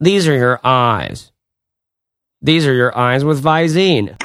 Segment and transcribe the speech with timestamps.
[0.00, 1.32] these are your eyes.
[2.40, 4.16] These are your eyes with Visine.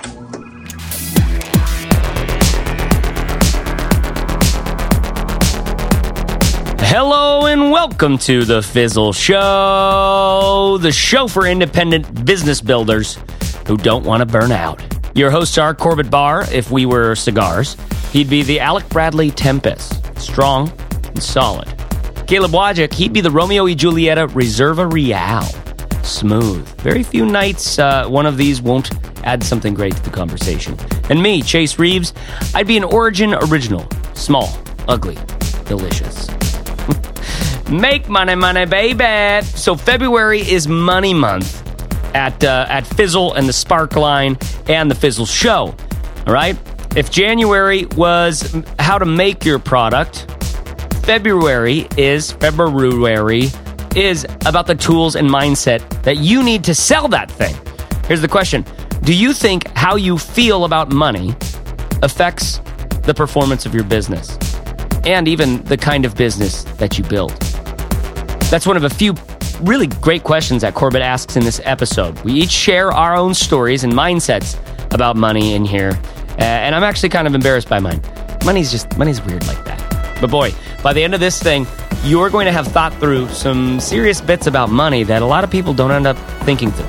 [6.86, 13.18] Hello and welcome to the Fizzle Show, the show for independent business builders
[13.66, 14.80] who don't want to burn out.
[15.16, 17.76] Your hosts are Corbett Barr, if we were cigars.
[18.12, 20.72] He'd be the Alec Bradley Tempus, strong
[21.08, 21.68] and solid.
[22.28, 25.44] Caleb Wojcik, he'd be the Romeo y Julieta Reserva Real,
[26.04, 26.68] smooth.
[26.82, 28.92] Very few nights uh, one of these won't
[29.26, 30.78] add something great to the conversation.
[31.10, 32.14] And me, Chase Reeves,
[32.54, 34.50] I'd be an Origin Original, small,
[34.88, 35.18] ugly,
[35.66, 36.30] delicious.
[37.70, 39.46] Make money, money, baby.
[39.46, 41.62] So February is Money Month
[42.14, 45.76] at uh, at Fizzle and the Spark Line and the Fizzle Show.
[46.28, 46.58] All right.
[46.96, 50.28] If January was how to make your product,
[51.06, 53.48] February is February
[53.96, 57.56] is about the tools and mindset that you need to sell that thing.
[58.08, 58.66] Here's the question:
[59.02, 61.36] Do you think how you feel about money
[62.02, 62.60] affects
[63.04, 64.38] the performance of your business
[65.06, 67.32] and even the kind of business that you build?
[68.50, 69.16] That's one of a few
[69.62, 72.20] really great questions that Corbett asks in this episode.
[72.22, 74.58] We each share our own stories and mindsets
[74.94, 76.00] about money in here,
[76.38, 78.02] uh, and I'm actually kind of embarrassed by mine.
[78.46, 79.80] Money's just money's weird like that.
[80.20, 81.66] But boy, by the end of this thing,
[82.04, 85.50] you're going to have thought through some serious bits about money that a lot of
[85.52, 86.88] people don't end up thinking through.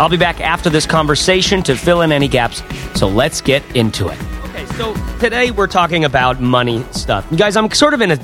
[0.00, 2.62] I'll be back after this conversation to fill in any gaps.
[2.98, 4.18] So let's get into it.
[4.44, 7.26] Okay, so today we're talking about money stuff.
[7.30, 8.16] You guys, I'm sort of in a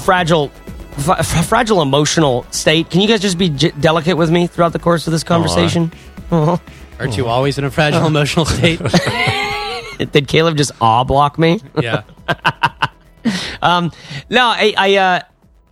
[0.00, 0.50] fragile
[0.98, 2.90] f- fragile emotional state.
[2.90, 5.92] Can you guys just be j- delicate with me throughout the course of this conversation?
[6.32, 6.60] Oh,
[6.98, 8.80] Aren't you always in a fragile emotional state?
[10.12, 11.60] Did Caleb just awe block me?
[11.80, 12.02] yeah.
[13.62, 13.92] um,
[14.28, 15.20] no, I, I uh,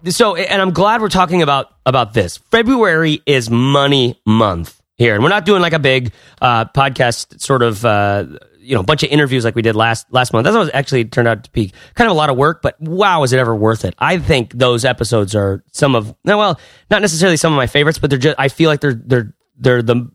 [0.08, 2.36] so, and I'm glad we're talking about about this.
[2.36, 7.62] February is Money Month here, and we're not doing like a big uh, podcast sort
[7.62, 7.84] of.
[7.84, 8.27] Uh,
[8.64, 10.45] you know, bunch of interviews like we did last last month.
[10.45, 13.24] That was actually turned out to be kind of a lot of work, but wow,
[13.24, 13.92] is it ever worth it?
[13.98, 17.98] I think those episodes are some of no, well, not necessarily some of my favorites,
[17.98, 18.39] but they're just.
[18.39, 20.08] I feel like they're they're they're the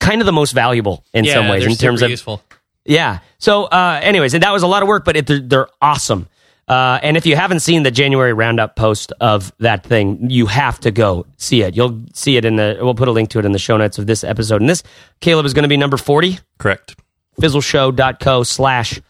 [0.00, 2.42] kind of the most valuable in yeah, some ways in terms of useful.
[2.84, 3.20] yeah.
[3.38, 6.28] So, uh, anyways, and that was a lot of work, but it, they're, they're awesome.
[6.70, 10.78] Uh, and if you haven't seen the January roundup post of that thing, you have
[10.78, 11.74] to go see it.
[11.74, 12.78] You'll see it in the.
[12.80, 14.60] We'll put a link to it in the show notes of this episode.
[14.60, 14.84] And this,
[15.18, 16.38] Caleb, is going to be number forty.
[16.58, 16.94] Correct.
[17.40, 19.00] Fizzleshow.co slash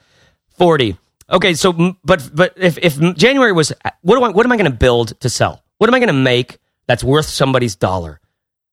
[0.56, 0.96] forty.
[1.28, 4.70] Okay, so but but if if January was what do I what am I going
[4.70, 5.62] to build to sell?
[5.76, 6.56] What am I going to make
[6.86, 8.22] that's worth somebody's dollar?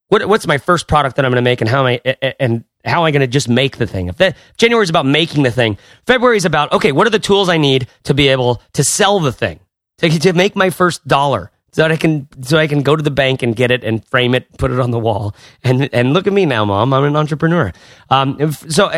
[0.07, 2.63] What what's my first product that I'm going to make, and how am I and
[2.87, 4.07] how am I going to just make the thing?
[4.07, 7.19] If that January is about making the thing, February is about okay, what are the
[7.19, 9.59] tools I need to be able to sell the thing
[9.99, 13.03] to to make my first dollar so that I can so I can go to
[13.03, 16.13] the bank and get it and frame it, put it on the wall, and and
[16.13, 17.71] look at me now, mom, I'm an entrepreneur.
[18.09, 18.91] Um, so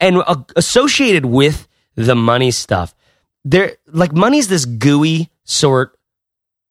[0.00, 0.22] and
[0.54, 2.94] associated with the money stuff,
[3.44, 5.98] there like money's this gooey sort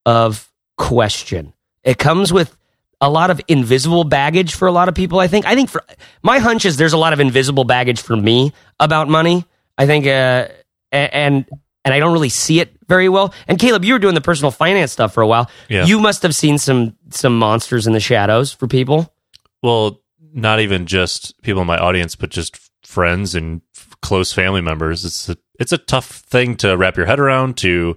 [0.05, 1.53] of question.
[1.83, 2.55] It comes with
[3.01, 5.19] a lot of invisible baggage for a lot of people.
[5.19, 5.45] I think.
[5.45, 5.83] I think for
[6.23, 9.45] my hunch is there's a lot of invisible baggage for me about money.
[9.78, 10.47] I think, uh,
[10.91, 11.45] and
[11.84, 13.34] and I don't really see it very well.
[13.47, 15.50] And Caleb, you were doing the personal finance stuff for a while.
[15.69, 15.85] Yeah.
[15.85, 19.13] You must have seen some some monsters in the shadows for people.
[19.61, 20.01] Well,
[20.34, 23.61] not even just people in my audience, but just friends and
[24.01, 25.05] close family members.
[25.05, 27.95] It's a, it's a tough thing to wrap your head around, to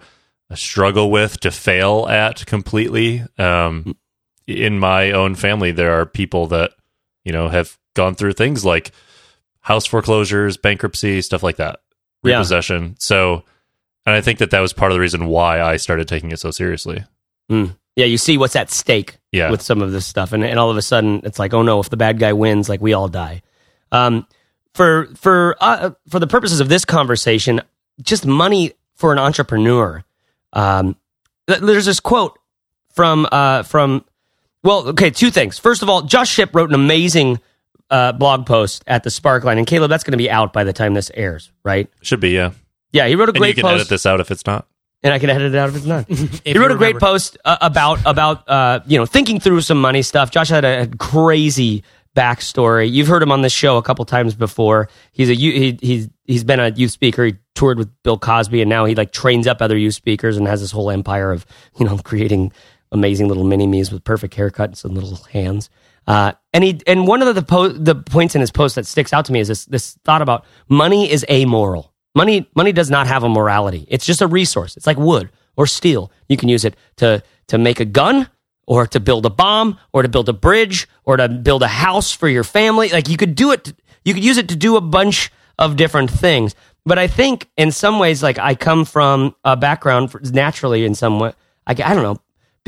[0.54, 3.24] struggle with, to fail at completely.
[3.36, 3.96] Um,
[4.48, 6.72] in my own family, there are people that
[7.24, 8.90] you know have gone through things like
[9.60, 11.80] house foreclosures, bankruptcy, stuff like that,
[12.24, 12.36] Yeah.
[12.36, 12.96] repossession.
[12.98, 13.44] So,
[14.06, 16.40] and I think that that was part of the reason why I started taking it
[16.40, 17.04] so seriously.
[17.50, 17.76] Mm.
[17.96, 19.50] Yeah, you see what's at stake Yeah.
[19.50, 21.80] with some of this stuff, and, and all of a sudden it's like, oh no,
[21.80, 23.42] if the bad guy wins, like we all die.
[23.92, 24.26] Um,
[24.74, 27.60] for for uh, for the purposes of this conversation,
[28.00, 30.04] just money for an entrepreneur.
[30.52, 30.96] Um,
[31.46, 32.38] there's this quote
[32.94, 34.04] from uh, from
[34.68, 35.58] well, okay, two things.
[35.58, 37.40] First of all, Josh Shipp wrote an amazing
[37.90, 40.72] uh, blog post at the Sparkline, and Caleb, that's going to be out by the
[40.72, 41.90] time this airs, right?
[42.02, 42.50] Should be, yeah.
[42.92, 44.66] Yeah, he wrote a And great you can post edit this out if it's not.
[45.02, 46.04] and I can edit it out if it's not.
[46.10, 49.60] If he you wrote a great post uh, about about uh, you know thinking through
[49.62, 50.30] some money stuff.
[50.30, 51.82] Josh had a, a crazy
[52.16, 52.90] backstory.
[52.90, 54.88] You've heard him on this show a couple times before.
[55.12, 57.24] He's a you- he, he's he's been a youth speaker.
[57.24, 60.46] He toured with Bill Cosby, and now he like trains up other youth speakers and
[60.46, 61.46] has this whole empire of
[61.78, 62.52] you know creating
[62.92, 65.70] amazing little mini me's with perfect haircuts and little hands.
[66.06, 69.12] Uh, and he and one of the po- the points in his post that sticks
[69.12, 71.92] out to me is this this thought about money is amoral.
[72.14, 73.86] Money money does not have a morality.
[73.88, 74.76] It's just a resource.
[74.76, 76.10] It's like wood or steel.
[76.28, 78.28] You can use it to to make a gun
[78.66, 82.12] or to build a bomb or to build a bridge or to build a house
[82.12, 82.90] for your family.
[82.90, 83.72] Like you could do it,
[84.04, 86.54] you could use it to do a bunch of different things.
[86.84, 91.18] But I think in some ways, like I come from a background naturally in some
[91.18, 91.32] way,
[91.66, 92.18] I, I don't know,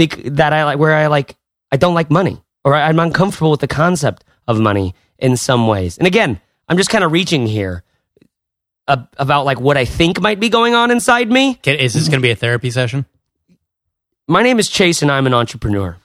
[0.07, 1.37] that I like, where I like,
[1.73, 5.99] I don't like money or I'm uncomfortable with the concept of money in some ways.
[5.99, 7.83] And again, I'm just kind of reaching here
[8.89, 11.55] uh, about like what I think might be going on inside me.
[11.55, 13.07] Can- Is this going to be a therapy session?
[14.29, 15.97] My name is Chase and I'm an entrepreneur.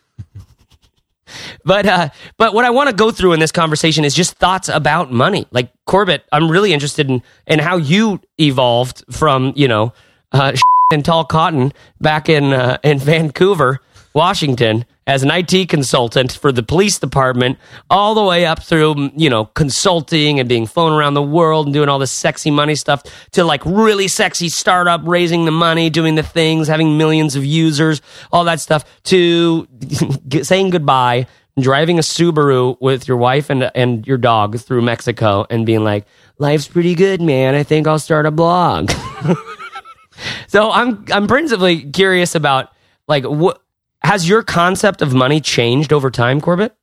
[1.66, 4.70] but uh, but what I want to go through in this conversation is just thoughts
[4.70, 5.48] about money.
[5.52, 9.94] Like Corbett, I'm really interested in in how you evolved from you know
[10.32, 10.54] uh,
[10.92, 13.80] and tall cotton back in uh, in Vancouver,
[14.16, 17.60] Washington, as an IT consultant for the police department,
[17.90, 21.68] all the way up through mm, you know consulting and being flown around the world
[21.68, 25.90] and doing all this sexy money stuff to like really sexy startup, raising the money,
[25.90, 28.02] doing the things, having millions of users,
[28.32, 29.68] all that stuff, to
[30.42, 31.28] saying goodbye,
[31.60, 36.08] driving a Subaru with your wife and and your dog through Mexico, and being like,
[36.38, 37.54] "Life's pretty good, man.
[37.54, 38.92] I think I'll start a blog."
[40.48, 42.72] so I'm I'm principally curious about
[43.10, 43.62] like what
[44.06, 46.76] has your concept of money changed over time, Corbett?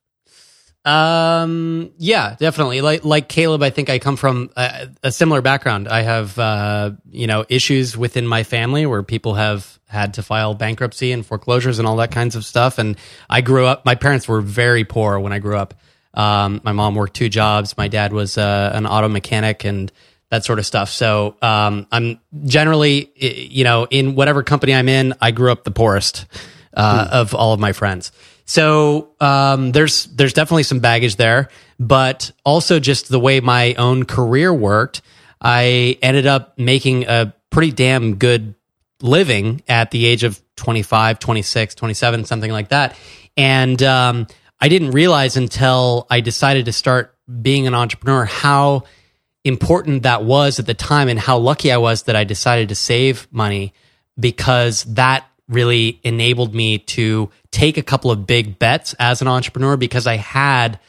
[0.85, 2.81] Um, yeah, definitely.
[2.81, 5.87] Like like Caleb, I think I come from a, a similar background.
[5.87, 10.53] I have uh, you know issues within my family where people have had to file
[10.53, 12.79] bankruptcy and foreclosures and all that kinds of stuff.
[12.79, 12.97] And
[13.29, 13.85] I grew up.
[13.85, 15.73] My parents were very poor when I grew up.
[16.13, 17.77] Um, my mom worked two jobs.
[17.77, 19.91] My dad was uh, an auto mechanic and
[20.29, 20.89] that sort of stuff.
[20.89, 25.71] So um, I'm generally, you know, in whatever company I'm in, I grew up the
[25.71, 26.25] poorest
[26.73, 28.11] uh, of all of my friends.
[28.45, 31.49] So um, there's there's definitely some baggage there,
[31.79, 35.01] but also just the way my own career worked,
[35.41, 38.55] I ended up making a pretty damn good
[39.01, 42.97] living at the age of 25, 26, 27, something like that.
[43.35, 44.27] And um,
[44.59, 48.83] I didn't realize until I decided to start being an entrepreneur how
[49.43, 52.75] important that was at the time and how lucky I was that I decided to
[52.75, 53.73] save money
[54.17, 59.77] because that really enabled me to take a couple of big bets as an entrepreneur
[59.77, 60.79] because I had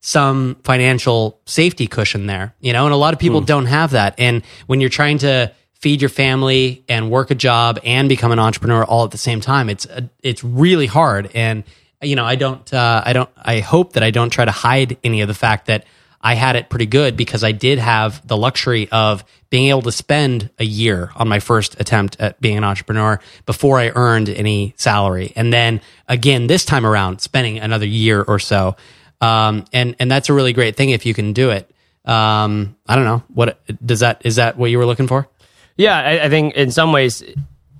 [0.00, 3.46] some financial safety cushion there, you know, and a lot of people Hmm.
[3.46, 4.14] don't have that.
[4.18, 8.38] And when you're trying to feed your family and work a job and become an
[8.38, 11.30] entrepreneur all at the same time, it's uh, it's really hard.
[11.34, 11.64] And
[12.02, 14.96] you know, I don't, uh, I don't, I hope that I don't try to hide
[15.04, 15.84] any of the fact that
[16.22, 19.92] I had it pretty good because I did have the luxury of being able to
[19.92, 24.74] spend a year on my first attempt at being an entrepreneur before I earned any
[24.76, 25.32] salary.
[25.34, 28.76] And then again, this time around, spending another year or so.
[29.20, 31.70] Um, and, and that's a really great thing if you can do it.
[32.04, 35.28] Um, I don't know what does that, is that what you were looking for?
[35.76, 37.22] Yeah, I, I think in some ways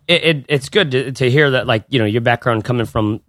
[0.08, 3.20] it, it it's good to, to hear that like you know your background coming from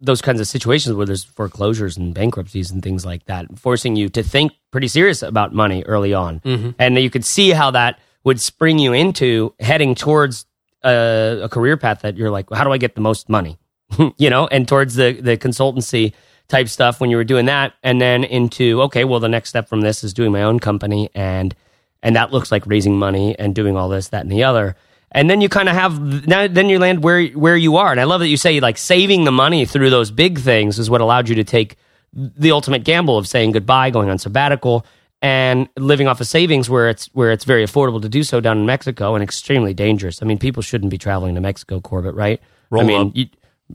[0.00, 4.08] those kinds of situations where there's foreclosures and bankruptcies and things like that, forcing you
[4.10, 6.70] to think pretty serious about money early on, mm-hmm.
[6.78, 10.46] and you could see how that would spring you into heading towards
[10.84, 13.58] a, a career path that you're like, well, how do I get the most money,
[14.18, 16.12] you know, and towards the the consultancy
[16.48, 19.68] type stuff when you were doing that, and then into okay, well, the next step
[19.68, 21.54] from this is doing my own company and
[22.02, 24.76] and that looks like raising money and doing all this, that, and the other.
[25.12, 27.90] And then you kind of have now, then you land where where you are.
[27.90, 30.90] And I love that you say like saving the money through those big things is
[30.90, 31.76] what allowed you to take
[32.12, 34.84] the ultimate gamble of saying goodbye, going on sabbatical,
[35.22, 38.58] and living off of savings where it's where it's very affordable to do so down
[38.58, 40.22] in Mexico and extremely dangerous.
[40.22, 42.40] I mean, people shouldn't be traveling to Mexico, Corbett, right?
[42.70, 43.16] Roll I mean, up.
[43.16, 43.26] you,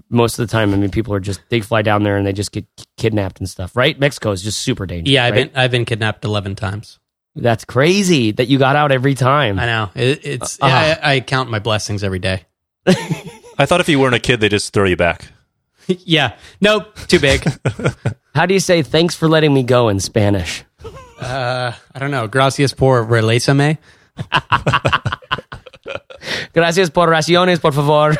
[0.09, 2.33] most of the time, I mean, people are just they fly down there and they
[2.33, 2.65] just get
[2.97, 3.99] kidnapped and stuff, right?
[3.99, 5.11] Mexico is just super dangerous.
[5.11, 5.51] Yeah, I've right?
[5.51, 6.99] been, I've been kidnapped 11 times.
[7.35, 9.57] That's crazy that you got out every time.
[9.59, 10.95] I know it, it's, Uh, uh.
[11.01, 12.45] I, I count my blessings every day.
[12.85, 15.27] I thought if you weren't a kid, they just throw you back.
[15.87, 16.35] yeah.
[16.61, 16.95] Nope.
[17.07, 17.43] Too big.
[18.35, 20.63] How do you say thanks for letting me go in Spanish?
[21.19, 22.27] uh, I don't know.
[22.27, 23.77] Gracias por relésame.
[26.53, 28.15] Gracias por raciones, por favor.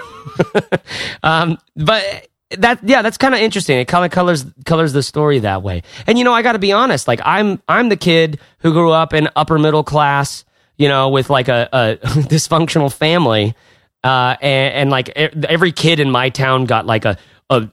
[1.24, 2.28] um, but
[2.60, 3.80] that, yeah, that's kind of interesting.
[3.80, 5.84] It kind of colors colors the story that way.
[6.08, 7.08] And you know, I got to be honest.
[7.08, 10.46] Like, I'm I'm the kid who grew up in upper middle class,
[10.78, 13.56] you know, with like a, a dysfunctional family,
[14.04, 17.18] uh, and, and like every kid in my town got like a
[17.50, 17.70] a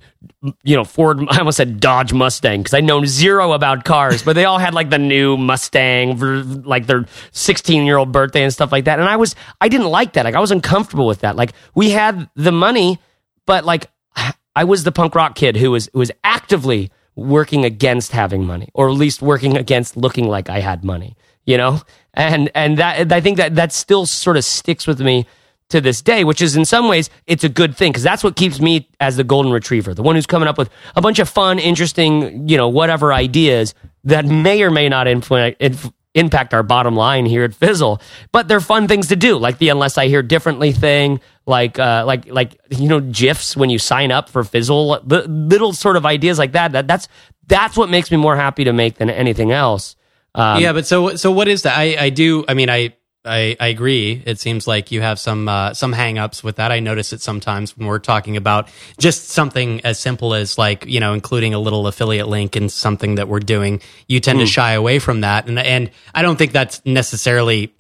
[0.63, 1.21] you know Ford.
[1.29, 4.75] I almost said Dodge Mustang because I know zero about cars, but they all had
[4.75, 8.99] like the new Mustang like their 16 year old birthday and stuff like that.
[8.99, 10.25] And I was I didn't like that.
[10.25, 11.37] Like I was uncomfortable with that.
[11.37, 12.99] Like we had the money,
[13.47, 13.91] but like
[14.57, 18.69] I was the punk rock kid who was who was actively working against having money,
[18.75, 21.17] or at least working against looking like I had money.
[21.45, 21.81] You know,
[22.15, 25.27] and and that I think that that still sort of sticks with me
[25.71, 28.37] to this day, which is in some ways it's a good thing because that's what
[28.37, 31.29] keeps me as the golden retriever, the one who's coming up with a bunch of
[31.29, 36.63] fun, interesting, you know, whatever ideas that may or may not influ- inf- impact our
[36.63, 38.01] bottom line here at Fizzle.
[38.33, 42.05] But they're fun things to do, like the unless I hear differently thing, like uh,
[42.07, 46.07] like like you know gifs when you sign up for Fizzle, the little sort of
[46.07, 46.73] ideas like that.
[46.73, 47.09] That that's
[47.47, 49.97] that's what makes me more happy to make than anything else.
[50.35, 51.77] Um, yeah, but so so what is that?
[51.77, 52.45] I I do.
[52.49, 54.23] I mean, I I, I agree.
[54.25, 56.73] It seems like you have some uh, some hangups with that.
[56.73, 61.01] I notice it sometimes when we're talking about just something as simple as like you
[61.01, 63.83] know including a little affiliate link in something that we're doing.
[64.09, 64.43] You tend mm.
[64.43, 64.53] to hmm.
[64.53, 67.75] shy away from that, and and I don't think that's necessarily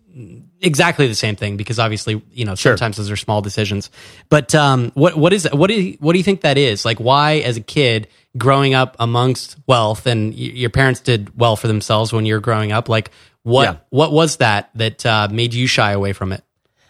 [0.60, 2.76] exactly the same thing because obviously you know sure.
[2.76, 3.90] sometimes those are small decisions.
[4.28, 6.84] But um, what what is what do you, what do you think that is?
[6.84, 11.56] Like why as a kid growing up amongst wealth and y- your parents did well
[11.56, 13.10] for themselves when you're growing up like
[13.42, 13.76] what yeah.
[13.90, 16.44] what was that that uh, made you shy away from it?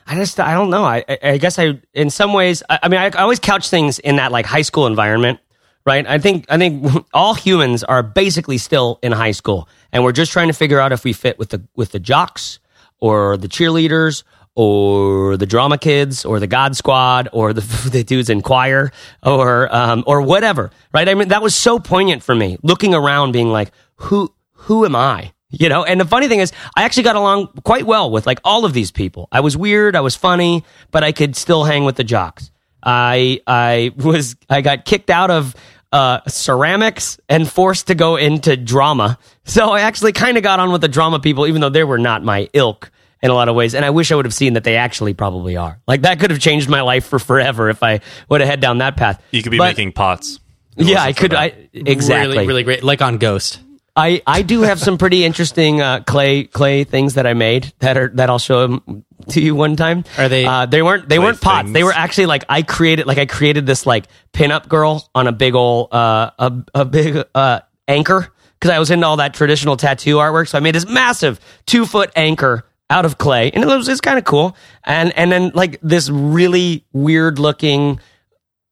[0.06, 0.84] I just I don't know.
[0.84, 3.98] I I guess I in some ways I, I mean I, I always couch things
[3.98, 5.38] in that like high school environment,
[5.86, 6.06] right?
[6.06, 10.32] I think I think all humans are basically still in high school, and we're just
[10.32, 12.58] trying to figure out if we fit with the with the jocks
[13.00, 14.22] or the cheerleaders
[14.56, 18.92] or the drama kids or the God Squad or the, the dudes in choir
[19.22, 21.08] or um, or whatever, right?
[21.08, 24.96] I mean that was so poignant for me, looking around, being like, who who am
[24.96, 25.32] I?
[25.52, 28.38] You know, and the funny thing is, I actually got along quite well with like
[28.44, 29.28] all of these people.
[29.32, 32.52] I was weird, I was funny, but I could still hang with the jocks.
[32.82, 35.54] I I was I got kicked out of
[35.92, 39.18] uh, ceramics and forced to go into drama.
[39.44, 41.98] So I actually kind of got on with the drama people, even though they were
[41.98, 42.90] not my ilk
[43.22, 43.74] in a lot of ways.
[43.74, 45.80] And I wish I would have seen that they actually probably are.
[45.86, 48.78] Like that could have changed my life for forever if I would have head down
[48.78, 49.22] that path.
[49.30, 50.38] You could be but, making pots.
[50.76, 51.34] Yeah, I could.
[51.34, 53.60] I exactly really, really great, like on Ghost.
[53.96, 57.96] I, I do have some pretty interesting uh, clay clay things that I made that
[57.96, 60.04] are that I'll show them to you one time.
[60.16, 60.44] Are they?
[60.44, 61.64] Uh, they weren't they weren't pots.
[61.64, 61.74] Things?
[61.74, 65.32] They were actually like I created like I created this like pinup girl on a
[65.32, 68.28] big old uh, a a big uh, anchor
[68.58, 70.48] because I was into all that traditional tattoo artwork.
[70.48, 74.00] So I made this massive two foot anchor out of clay, and it was it's
[74.00, 74.56] kind of cool.
[74.84, 78.00] And and then like this really weird looking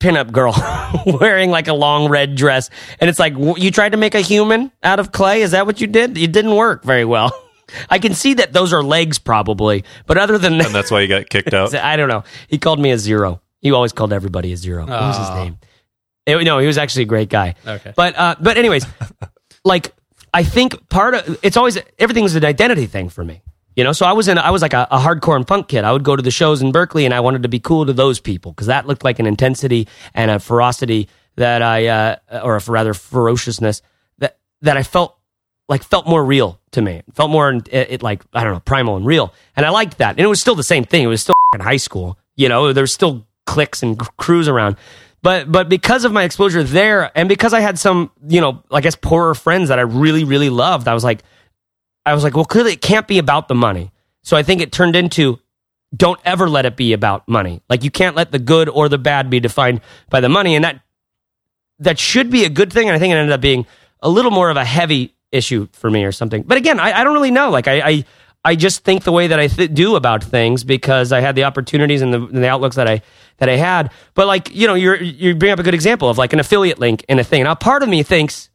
[0.01, 0.55] pinup girl
[1.21, 2.71] wearing like a long red dress.
[3.01, 5.43] And it's like, you tried to make a human out of clay?
[5.43, 6.17] Is that what you did?
[6.17, 7.33] It didn't work very well.
[7.91, 11.01] I can see that those are legs probably, but other than that, and that's why
[11.01, 11.75] you got kicked out.
[11.75, 12.25] I don't know.
[12.49, 13.43] He called me a zero.
[13.61, 14.87] He always called everybody a zero.
[14.87, 15.59] What was his name?
[16.25, 17.57] It, no, he was actually a great guy.
[17.67, 17.93] Okay.
[17.95, 18.87] But, uh, but anyways,
[19.65, 19.95] like,
[20.33, 23.43] I think part of it's always everything is an identity thing for me.
[23.79, 25.85] You know, so I was in, I was like a, a, hardcore and punk kid.
[25.85, 27.93] I would go to the shows in Berkeley and I wanted to be cool to
[27.93, 32.57] those people because that looked like an intensity and a ferocity that I, uh, or
[32.57, 33.83] a rather ferociousness
[34.19, 35.17] that, that I felt
[35.69, 37.05] like felt more real to me.
[37.07, 39.33] It felt more, it, it, like, I don't know, primal and real.
[39.55, 40.11] And I liked that.
[40.11, 41.05] And it was still the same thing.
[41.05, 42.19] It was still in high school.
[42.35, 44.75] You know, there's still cliques and crews around.
[45.23, 48.81] But, but because of my exposure there and because I had some, you know, I
[48.81, 51.23] guess poorer friends that I really, really loved, I was like,
[52.09, 53.93] I was like, well, clearly it can't be about the money.
[54.23, 55.39] So I think it turned into
[55.97, 57.63] don't ever let it be about money.
[57.69, 60.55] Like you can't let the good or the bad be defined by the money.
[60.55, 60.81] And that
[61.79, 62.89] that should be a good thing.
[62.89, 63.67] And I think it ended up being
[64.01, 66.43] a little more of a heavy issue for me or something.
[66.43, 67.51] But again, I, I don't really know.
[67.51, 68.05] Like I, I,
[68.45, 71.45] I just think the way that I th- do about things because I had the
[71.45, 73.03] opportunities and the, and the outlooks that I
[73.39, 73.91] that I had.
[74.15, 76.79] But like you know, you you bring up a good example of like an affiliate
[76.79, 77.45] link in a thing.
[77.45, 78.51] Now, part of me thinks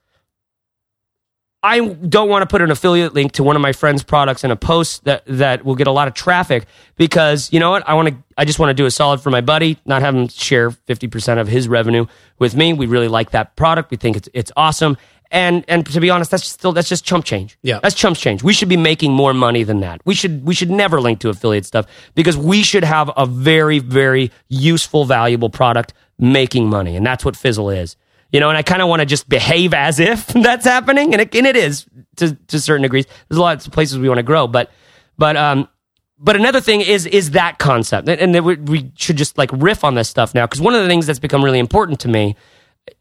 [1.65, 4.51] I don't want to put an affiliate link to one of my friend's products in
[4.51, 6.65] a post that, that will get a lot of traffic
[6.97, 7.87] because you know what?
[7.87, 10.13] I want to, I just want to do a solid for my buddy, not have
[10.13, 12.05] him share 50% of his revenue
[12.37, 12.73] with me.
[12.73, 13.91] We really like that product.
[13.91, 14.97] We think it's, it's awesome.
[15.31, 17.57] And, and to be honest, that's still, that's just chump change.
[17.61, 17.79] Yeah.
[17.81, 18.43] That's chump change.
[18.43, 20.01] We should be making more money than that.
[20.05, 23.79] We should, we should never link to affiliate stuff because we should have a very,
[23.79, 26.97] very useful, valuable product making money.
[26.97, 27.95] And that's what Fizzle is
[28.33, 31.21] you know, and I kind of want to just behave as if that's happening, and
[31.21, 31.85] it, and it is
[32.17, 33.05] to to certain degrees.
[33.29, 34.71] There's a lot of places we want to grow, but
[35.17, 35.69] but um,
[36.17, 39.93] but another thing is is that concept, and, and we should just like riff on
[39.93, 42.35] this stuff now because one of the things that's become really important to me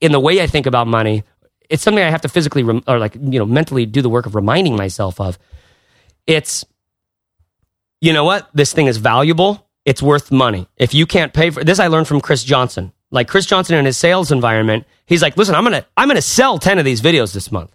[0.01, 1.25] in the way I think about money,
[1.69, 4.27] it's something I have to physically rem- or like you know mentally do the work
[4.27, 5.39] of reminding myself of.
[6.27, 6.63] It's
[8.03, 9.67] you know what this thing is valuable.
[9.87, 10.69] It's worth money.
[10.77, 13.85] If you can't pay for this, I learned from Chris Johnson like Chris Johnson in
[13.85, 17.33] his sales environment, he's like, listen, I'm gonna I'm gonna sell 10 of these videos
[17.33, 17.71] this month.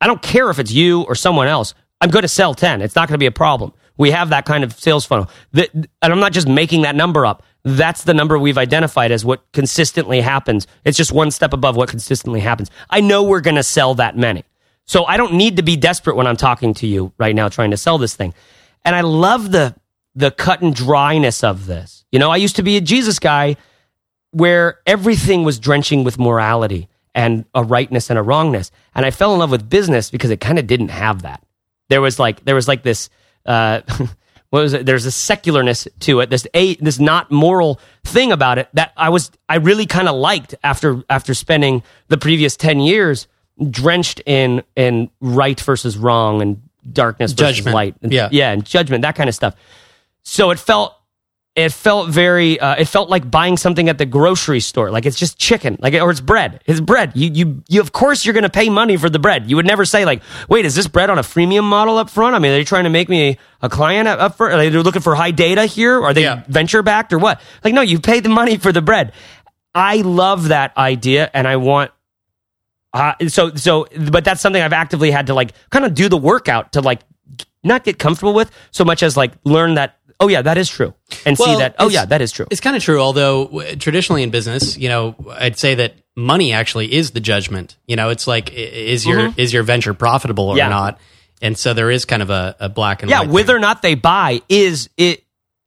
[0.00, 1.72] I don't care if it's you or someone else.
[2.00, 2.82] I'm gonna sell 10.
[2.82, 3.72] It's not gonna be a problem.
[3.96, 5.30] We have that kind of sales funnel.
[5.54, 7.44] and I'm not just making that number up.
[7.64, 10.66] That's the number we've identified as what consistently happens.
[10.84, 12.70] It's just one step above what consistently happens.
[12.90, 14.44] I know we're gonna sell that many.
[14.84, 17.70] So I don't need to be desperate when I'm talking to you right now trying
[17.70, 18.34] to sell this thing.
[18.84, 19.76] And I love the
[20.14, 22.04] the cut and dryness of this.
[22.10, 23.56] You know, I used to be a Jesus guy
[24.32, 28.70] where everything was drenching with morality and a rightness and a wrongness.
[28.94, 31.42] And I fell in love with business because it kind of didn't have that.
[31.88, 33.08] There was like there was like this
[33.46, 33.82] uh
[34.50, 34.84] what was it?
[34.86, 36.30] There's a secularness to it.
[36.30, 40.16] This a this not moral thing about it that I was I really kind of
[40.16, 43.28] liked after after spending the previous 10 years
[43.70, 47.74] drenched in in right versus wrong and darkness versus Judgment.
[47.74, 47.94] light.
[48.02, 48.28] And, Yeah.
[48.32, 49.54] yeah, and judgment, that kind of stuff.
[50.22, 50.94] So it felt
[51.54, 54.90] it felt very uh, it felt like buying something at the grocery store.
[54.90, 55.76] Like it's just chicken.
[55.80, 56.62] Like or it's bread.
[56.64, 57.12] It's bread.
[57.14, 59.50] You you, you of course you're going to pay money for the bread.
[59.50, 62.34] You would never say like wait is this bread on a freemium model up front?
[62.34, 64.54] I mean are they trying to make me a client up up front?
[64.54, 66.02] Are they looking for high data here?
[66.02, 66.42] Are they Yeah.
[66.48, 67.40] venture backed or what?
[67.62, 69.12] Like no you pay the money for the bread.
[69.74, 71.90] I love that idea and i want
[72.92, 76.16] uh, so so but that's something i've actively had to like kind of do the
[76.18, 77.00] workout to like
[77.64, 80.94] not get comfortable with so much as like learn that oh yeah that is true
[81.26, 84.22] and see that oh yeah that is true It's kind of true, although w- traditionally
[84.22, 87.76] in business, you know, I'd say that money actually is the judgment.
[87.86, 90.58] You know, it's like is your is your venture profitable or Mm-hmm.
[90.58, 90.68] Yeah.
[90.68, 91.00] not?
[91.42, 93.26] And so there is kind of a, a black and white.
[93.26, 93.56] yeah whether thing.
[93.56, 95.24] or not they buy is it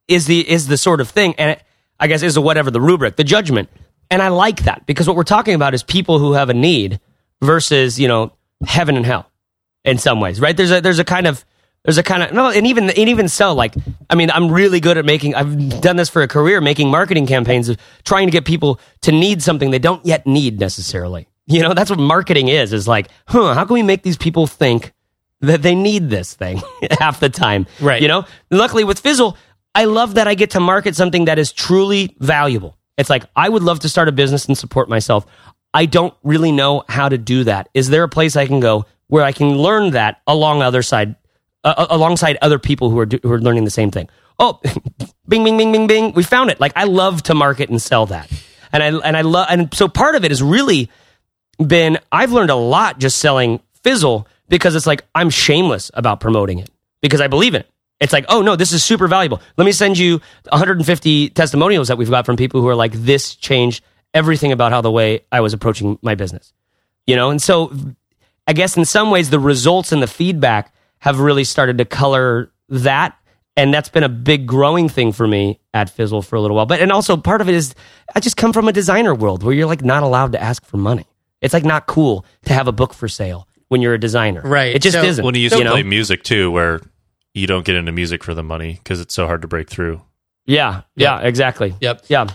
[0.08, 1.62] is the is the sort of thing and it,
[2.00, 3.68] i guess is whatever the rubric the judgment
[4.10, 7.00] and i like that because what we're talking about is people who have a need
[7.42, 8.32] versus you know
[8.66, 9.30] heaven and hell
[9.84, 11.44] in some ways right there's a there's a kind of
[11.86, 13.74] there's a kind of no and even and even so like
[14.10, 17.26] i mean i'm really good at making i've done this for a career making marketing
[17.26, 21.28] campaigns of trying to get people to need something they don't yet need necessarily.
[21.48, 24.48] You know that's what marketing is is like huh how can we make these people
[24.48, 24.92] think
[25.42, 26.60] that they need this thing
[26.98, 27.66] half the time?
[27.80, 28.02] Right.
[28.02, 29.36] you know luckily with fizzle
[29.74, 32.76] i love that i get to market something that is truly valuable.
[32.98, 35.24] It's like i would love to start a business and support myself.
[35.72, 37.68] I don't really know how to do that.
[37.74, 41.14] Is there a place i can go where i can learn that along other side
[41.66, 44.08] uh, alongside other people who are do, who are learning the same thing.
[44.38, 44.60] Oh,
[45.28, 46.12] bing, bing, bing, bing, bing.
[46.12, 46.60] We found it.
[46.60, 48.30] Like I love to market and sell that,
[48.72, 50.90] and I and I love and so part of it has really
[51.64, 56.58] been I've learned a lot just selling Fizzle because it's like I'm shameless about promoting
[56.58, 56.70] it
[57.00, 57.70] because I believe in it.
[57.98, 59.40] It's like, oh no, this is super valuable.
[59.56, 63.34] Let me send you 150 testimonials that we've got from people who are like, this
[63.34, 66.52] changed everything about how the way I was approaching my business.
[67.06, 67.72] You know, and so
[68.46, 72.50] I guess in some ways the results and the feedback have really started to color
[72.68, 73.16] that.
[73.58, 76.66] And that's been a big growing thing for me at Fizzle for a little while.
[76.66, 77.74] But and also part of it is
[78.14, 80.76] I just come from a designer world where you're like not allowed to ask for
[80.76, 81.06] money.
[81.40, 84.42] It's like not cool to have a book for sale when you're a designer.
[84.42, 84.74] Right.
[84.76, 85.24] It just So- isn't.
[85.24, 85.72] when you used to know?
[85.72, 86.80] play music too, where
[87.32, 90.02] you don't get into music for the money because it's so hard to break through.
[90.44, 90.82] Yeah.
[90.94, 91.74] Yeah, exactly.
[91.80, 92.04] Yep.
[92.08, 92.26] Yeah.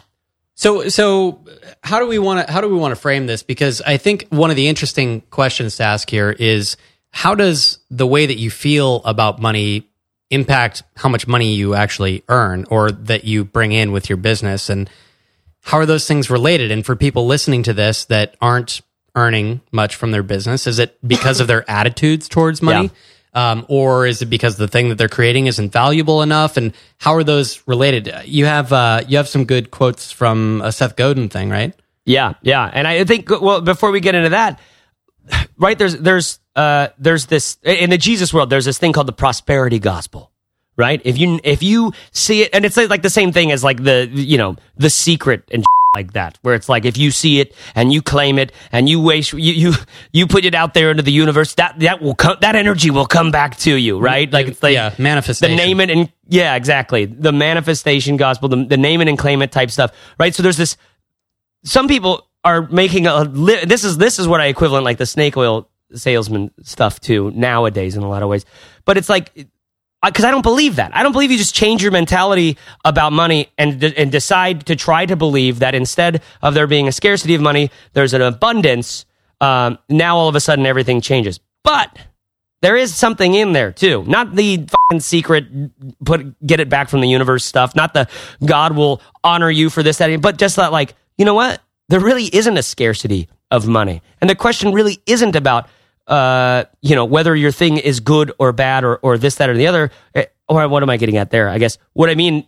[0.56, 1.44] So so
[1.84, 3.42] how do we want to how do we want to frame this?
[3.44, 6.78] Because I think one of the interesting questions to ask here is
[7.12, 9.88] how does the way that you feel about money
[10.30, 14.70] impact how much money you actually earn or that you bring in with your business
[14.70, 14.90] and
[15.64, 16.72] how are those things related?
[16.72, 18.82] And for people listening to this that aren't
[19.16, 22.90] earning much from their business, is it because of their attitudes towards money?
[23.34, 26.58] Um, or is it because the thing that they're creating isn't valuable enough?
[26.58, 28.12] And how are those related?
[28.26, 31.74] You have uh, you have some good quotes from a Seth Godin thing, right?
[32.04, 34.60] Yeah, yeah, and I think well before we get into that,
[35.58, 35.78] right?
[35.78, 38.50] There's there's uh there's this in the Jesus world.
[38.50, 40.32] There's this thing called the prosperity gospel,
[40.78, 41.02] right?
[41.04, 44.10] If you if you see it, and it's like the same thing as like the
[44.12, 47.92] you know the secret and like that, where it's like if you see it and
[47.92, 49.74] you claim it and you waste you you
[50.14, 53.06] you put it out there into the universe, that that will come that energy will
[53.06, 54.32] come back to you, right?
[54.32, 55.56] Like it's like yeah, manifestation.
[55.56, 57.06] the name it and yeah, exactly.
[57.06, 60.34] The manifestation gospel, the, the name it and claim it type stuff, right?
[60.34, 60.78] So there's this.
[61.64, 63.24] Some people are making a.
[63.24, 67.32] Li- this is this is what I equivalent like the snake oil salesman stuff to
[67.32, 68.46] nowadays in a lot of ways.
[68.86, 69.32] But it's like
[70.04, 70.96] because I don't believe that.
[70.96, 75.06] I don't believe you just change your mentality about money and and decide to try
[75.06, 79.06] to believe that instead of there being a scarcity of money, there's an abundance.
[79.40, 81.98] Um, now all of a sudden everything changes, but
[82.62, 84.04] there is something in there too.
[84.06, 85.46] Not the fucking secret
[86.06, 87.76] put get it back from the universe stuff.
[87.76, 88.08] Not the
[88.46, 91.62] God will honor you for this that, but just that like you know what?
[91.92, 95.68] There really isn't a scarcity of money, and the question really isn't about
[96.08, 99.56] uh you know whether your thing is good or bad or or this that or
[99.58, 99.92] the other.
[100.16, 101.48] Eh, Or what am I getting at there?
[101.56, 102.48] I guess what I mean.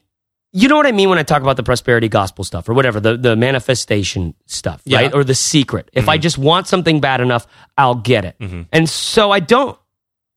[0.56, 3.00] You know what I mean when I talk about the prosperity gospel stuff or whatever,
[3.00, 5.00] the, the manifestation stuff, Yeah.
[5.00, 5.14] right?
[5.14, 5.90] Or the secret.
[5.94, 8.36] If I just want something bad enough, I'll get it.
[8.72, 9.78] And so I don't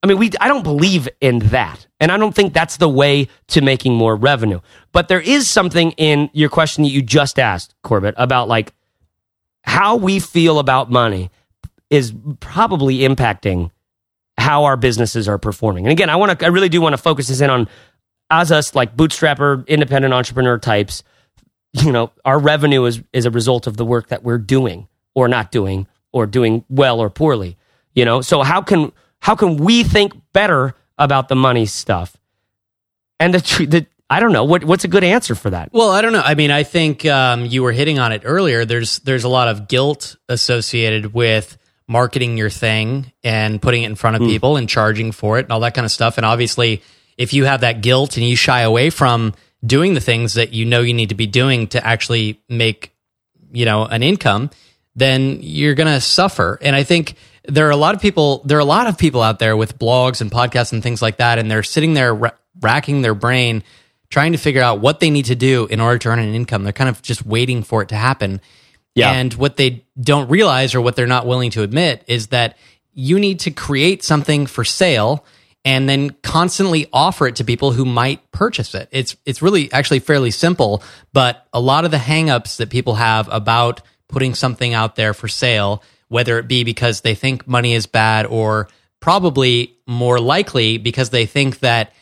[0.02, 1.86] I mean, we I don't believe in that.
[2.00, 4.60] And I don't think that's the way to making more revenue.
[4.92, 8.72] But there is something in your question that you just asked, Corbett, about like
[9.66, 11.30] how we feel about money
[11.90, 13.70] is probably impacting
[14.38, 15.84] how our businesses are performing.
[15.86, 17.68] And again, I want to I really do want to focus this in on
[18.30, 21.02] as us like bootstrapper, independent entrepreneur types,
[21.72, 25.28] you know, our revenue is is a result of the work that we're doing or
[25.28, 27.56] not doing or doing well or poorly.
[27.94, 32.16] You know, so how can how can we think better about the money stuff?
[33.18, 35.70] And the, the I don't know what what's a good answer for that.
[35.72, 36.22] Well, I don't know.
[36.24, 38.64] I mean, I think um, you were hitting on it earlier.
[38.64, 43.94] There's there's a lot of guilt associated with marketing your thing and putting it in
[43.96, 44.26] front of mm.
[44.26, 46.18] people and charging for it and all that kind of stuff.
[46.18, 46.82] And obviously,
[47.16, 50.64] if you have that guilt and you shy away from doing the things that you
[50.64, 52.94] know you need to be doing to actually make
[53.50, 54.50] you know an income,
[54.94, 56.58] then you're going to suffer.
[56.62, 57.16] And I think
[57.48, 59.78] there are a lot of people there are a lot of people out there with
[59.78, 63.62] blogs and podcasts and things like that and they're sitting there ra- racking their brain
[64.10, 66.64] trying to figure out what they need to do in order to earn an income.
[66.64, 68.40] They're kind of just waiting for it to happen.
[68.94, 69.12] Yeah.
[69.12, 72.56] And what they don't realize or what they're not willing to admit is that
[72.92, 75.24] you need to create something for sale
[75.66, 78.88] and then constantly offer it to people who might purchase it.
[78.92, 83.28] It's it's really actually fairly simple, but a lot of the hangups that people have
[83.30, 87.86] about putting something out there for sale, whether it be because they think money is
[87.86, 88.68] bad or
[89.00, 91.92] probably more likely because they think that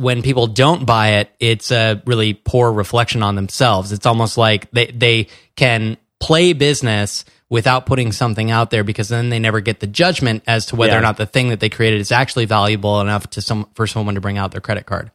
[0.00, 3.92] when people don't buy it, it's a really poor reflection on themselves.
[3.92, 9.28] It's almost like they, they can play business without putting something out there because then
[9.28, 10.98] they never get the judgment as to whether yeah.
[10.98, 14.14] or not the thing that they created is actually valuable enough to some for someone
[14.14, 15.10] to bring out their credit card.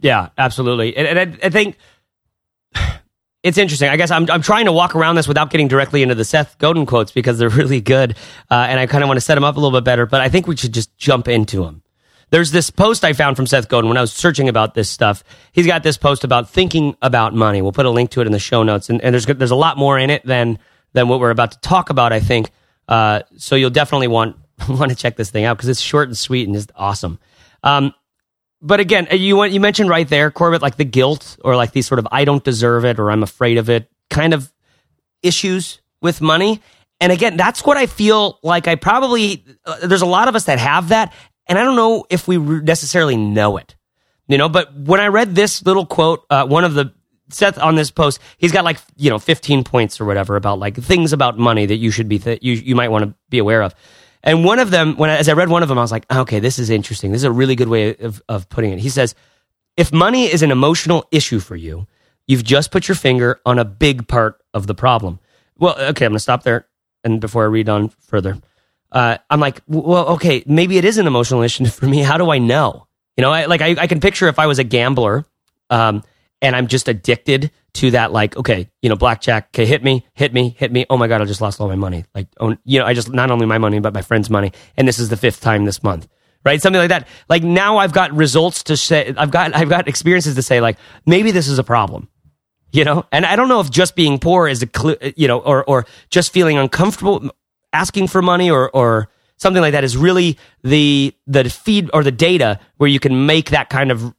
[0.00, 0.96] Yeah, absolutely.
[0.96, 1.76] And, and I, I, think
[3.42, 3.88] it's interesting.
[3.88, 6.56] I guess I'm, I'm trying to walk around this without getting directly into the Seth
[6.58, 8.16] Godin quotes because they're really good.
[8.48, 10.20] Uh, and I kind of want to set them up a little bit better, but
[10.20, 11.82] I think we should just jump into them.
[12.30, 15.24] There's this post I found from Seth Godin when I was searching about this stuff.
[15.52, 17.62] He's got this post about thinking about money.
[17.62, 19.56] We'll put a link to it in the show notes, and, and there's there's a
[19.56, 20.58] lot more in it than
[20.92, 22.12] than what we're about to talk about.
[22.12, 22.50] I think
[22.86, 23.56] uh, so.
[23.56, 24.36] You'll definitely want
[24.68, 27.18] want to check this thing out because it's short and sweet and just awesome.
[27.62, 27.94] Um,
[28.60, 31.86] but again, uh, you you mentioned right there, Corbett, like the guilt or like these
[31.86, 34.52] sort of I don't deserve it or I'm afraid of it kind of
[35.22, 36.60] issues with money.
[37.00, 40.44] And again, that's what I feel like I probably, uh, there's a lot of us
[40.44, 41.12] that have that.
[41.48, 43.76] And I don't know if we necessarily know it,
[44.26, 46.92] you know, but when I read this little quote, uh, one of the
[47.30, 50.76] Seth on this post, he's got like, you know, 15 points or whatever about like
[50.76, 53.62] things about money that you should be, th- you, you might want to be aware
[53.62, 53.74] of.
[54.22, 56.10] And one of them, when I, as I read one of them, I was like,
[56.12, 57.12] okay, this is interesting.
[57.12, 58.78] This is a really good way of, of putting it.
[58.78, 59.14] He says,
[59.76, 61.86] if money is an emotional issue for you,
[62.26, 65.20] you've just put your finger on a big part of the problem.
[65.56, 66.66] Well, okay, I'm going to stop there.
[67.04, 68.38] And before I read on further,
[68.92, 72.02] uh, I'm like, well, okay, maybe it is an emotional issue for me.
[72.02, 72.86] How do I know?
[73.16, 75.26] You know, I, like I, I can picture if I was a gambler,
[75.70, 76.02] um,
[76.40, 80.32] and I'm just addicted to that, like, okay, you know, blackjack, okay, hit me, hit
[80.32, 80.86] me, hit me.
[80.88, 82.04] Oh my god, I just lost all my money.
[82.14, 84.86] Like, oh, you know, I just not only my money but my friend's money, and
[84.86, 86.06] this is the fifth time this month,
[86.44, 86.62] right?
[86.62, 87.08] Something like that.
[87.28, 90.78] Like now, I've got results to say, I've got, I've got experiences to say, like,
[91.04, 92.08] maybe this is a problem
[92.70, 95.38] you know and i don't know if just being poor is a cl- you know
[95.38, 97.30] or or just feeling uncomfortable
[97.72, 102.12] asking for money or or something like that is really the the feed or the
[102.12, 104.14] data where you can make that kind of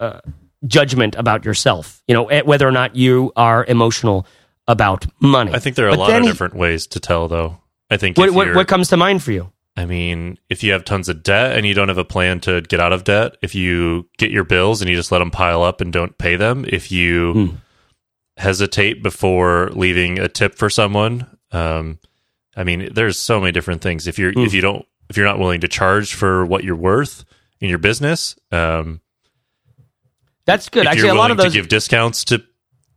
[0.00, 0.20] uh,
[0.66, 2.02] judgment about yourself.
[2.06, 4.26] You know, eh, whether or not you are emotional
[4.68, 5.52] about money.
[5.52, 7.58] I think there are but a lot of he, different ways to tell, though.
[7.90, 9.52] I think what, what, what comes to mind for you.
[9.76, 12.62] I mean, if you have tons of debt and you don't have a plan to
[12.62, 15.62] get out of debt, if you get your bills and you just let them pile
[15.62, 17.54] up and don't pay them, if you hmm.
[18.38, 21.98] hesitate before leaving a tip for someone, um,
[22.56, 24.06] I mean, there's so many different things.
[24.06, 24.46] If you're mm.
[24.46, 27.24] if you don't if you're not willing to charge for what you're worth
[27.60, 29.00] in your business, um,
[30.46, 30.86] that's good.
[30.86, 32.42] Actually, a lot of those to give discounts to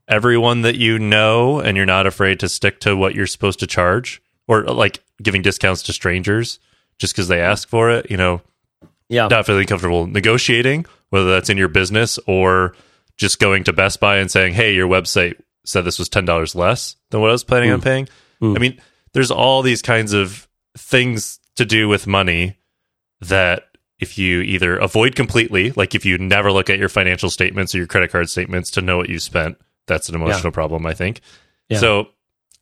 [0.07, 3.67] everyone that you know, and you're not afraid to stick to what you're supposed to
[3.67, 6.59] charge, or like giving discounts to strangers
[6.97, 8.09] just because they ask for it.
[8.09, 8.41] You know,
[9.09, 12.75] yeah, not feeling comfortable negotiating, whether that's in your business or
[13.17, 16.55] just going to Best Buy and saying, "Hey, your website said this was ten dollars
[16.55, 17.73] less than what I was planning mm.
[17.73, 18.07] on paying."
[18.41, 18.55] Mm.
[18.55, 18.81] I mean
[19.13, 22.57] there's all these kinds of things to do with money
[23.21, 23.63] that
[23.99, 27.79] if you either avoid completely, like if you never look at your financial statements or
[27.79, 30.51] your credit card statements to know what you spent, that's an emotional yeah.
[30.51, 31.21] problem, I think.
[31.67, 31.79] Yeah.
[31.79, 32.07] So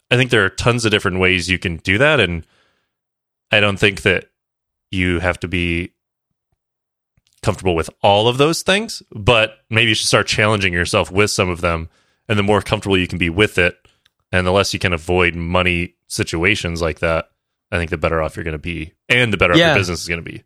[0.09, 2.19] I think there are tons of different ways you can do that.
[2.19, 2.45] And
[3.51, 4.29] I don't think that
[4.89, 5.91] you have to be
[7.43, 11.49] comfortable with all of those things, but maybe you should start challenging yourself with some
[11.49, 11.89] of them.
[12.27, 13.77] And the more comfortable you can be with it,
[14.31, 17.29] and the less you can avoid money situations like that,
[17.71, 19.65] I think the better off you're going to be, and the better yeah.
[19.65, 20.43] off your business is going to be.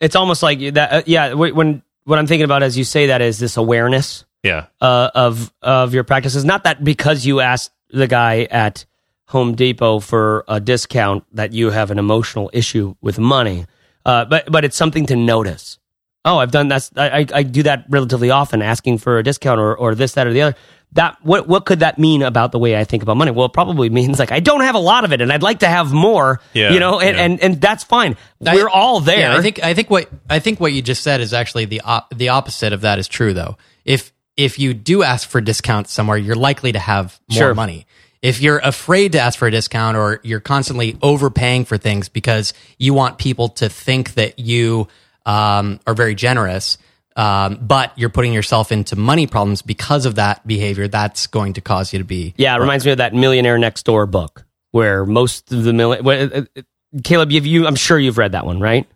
[0.00, 0.92] It's almost like that.
[0.92, 4.24] Uh, yeah, when what I'm thinking about as you say that is this awareness.
[4.42, 4.66] Yeah.
[4.80, 8.86] Uh, of of your practices, not that because you asked the guy at
[9.26, 13.66] Home Depot for a discount that you have an emotional issue with money,
[14.06, 15.78] uh, but but it's something to notice.
[16.24, 19.60] oh, I've done that's I, I, I do that relatively often, asking for a discount
[19.60, 20.56] or, or this, that, or the other.
[20.92, 23.30] That what what could that mean about the way I think about money?
[23.30, 25.58] Well, it probably means like I don't have a lot of it, and I'd like
[25.60, 26.40] to have more.
[26.54, 27.22] Yeah, you know, and, yeah.
[27.24, 28.16] and and that's fine.
[28.40, 29.18] We're I- all there.
[29.20, 31.82] Yeah, I think I think what I think what you just said is actually the
[31.82, 33.58] op- the opposite of that is true though.
[33.84, 37.54] If if you do ask for discounts somewhere, you're likely to have more Sure.
[37.54, 37.86] money.
[38.22, 42.54] If you're afraid to ask for a discount or you're constantly overpaying for things because
[42.78, 44.88] you want people to think that you
[45.26, 46.78] um, are very generous,
[47.18, 51.60] um, but you're putting yourself into money problems because of that behavior, that's going to
[51.60, 55.04] cause you to be Yeah, it reminds me of that Millionaire Next Door book, where
[55.04, 56.04] most of the million.
[56.04, 56.62] Well, uh, uh,
[57.02, 58.86] Caleb, you've, you, I'm sure you've read that one, right?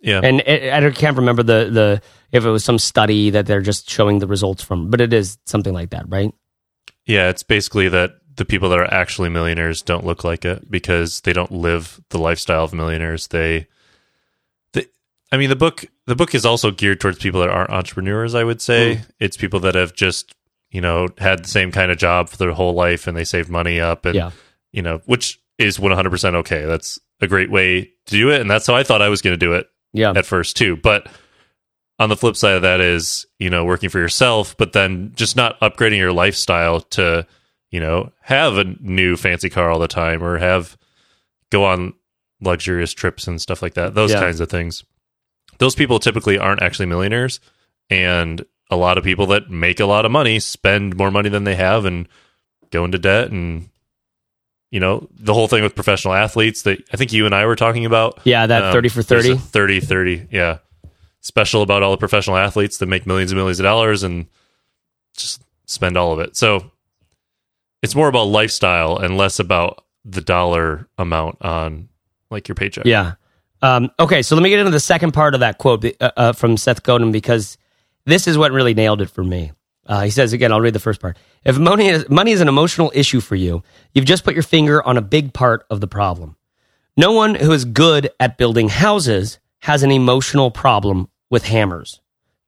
[0.00, 0.20] Yeah.
[0.22, 3.90] And it, I can't remember the the if it was some study that they're just
[3.90, 6.34] showing the results from, but it is something like that, right?
[7.04, 11.20] Yeah, it's basically that the people that are actually millionaires don't look like it because
[11.20, 13.28] they don't live the lifestyle of millionaires.
[13.28, 13.66] They, the,
[15.32, 18.34] I mean, the book the book is also geared towards people that aren't entrepreneurs.
[18.34, 19.10] I would say mm-hmm.
[19.20, 20.34] it's people that have just
[20.70, 23.48] you know had the same kind of job for their whole life and they saved
[23.48, 24.30] money up and Yeah.
[24.72, 26.64] you know which is one hundred percent okay.
[26.64, 29.32] That's a great way to do it, and that's how I thought I was going
[29.32, 30.76] to do it Yeah, at first too.
[30.76, 31.08] But
[31.98, 35.34] on the flip side of that is, you know, working for yourself, but then just
[35.34, 37.26] not upgrading your lifestyle to,
[37.70, 40.76] you know, have a new fancy car all the time or have
[41.50, 41.94] go on
[42.42, 43.94] luxurious trips and stuff like that.
[43.94, 44.20] Those Yeah.
[44.20, 44.84] kinds of things.
[45.58, 47.40] Those people typically aren't actually millionaires.
[47.90, 51.44] And a lot of people that make a lot of money spend more money than
[51.44, 52.08] they have and
[52.70, 53.68] go into debt and
[54.72, 57.54] you know, the whole thing with professional athletes that I think you and I were
[57.54, 58.18] talking about.
[58.24, 59.80] yeah, that Um, thirty for there's thirty.
[59.80, 60.58] 30 30 yeah
[61.20, 64.26] special about all the professional athletes that make millions and millions of dollars and
[65.16, 66.70] just spend all of it so
[67.82, 71.88] it's more about lifestyle and less about the dollar amount on
[72.30, 73.14] like your paycheck Yeah.
[73.62, 76.32] Um, okay, so let me get into the second part of that quote uh, uh,
[76.32, 77.58] from Seth Godin because
[78.04, 79.52] this is what really nailed it for me.
[79.86, 81.16] Uh, he says again, I'll read the first part.
[81.44, 83.62] If money is, money is an emotional issue for you,
[83.94, 86.36] you've just put your finger on a big part of the problem.
[86.96, 92.00] No one who is good at building houses has an emotional problem with hammers.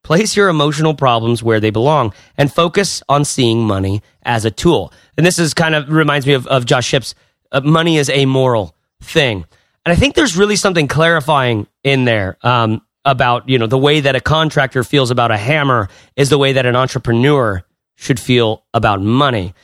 [0.03, 4.92] Place your emotional problems where they belong and focus on seeing money as a tool.
[5.16, 7.14] And this is kind of reminds me of, of Josh Shipp's
[7.53, 9.44] uh, money is a moral thing.
[9.88, 14.01] And I think there's really something clarifying in there um, about, you know, the way
[14.01, 18.66] that a contractor feels about a hammer is the way that an entrepreneur should feel
[18.74, 19.55] about money.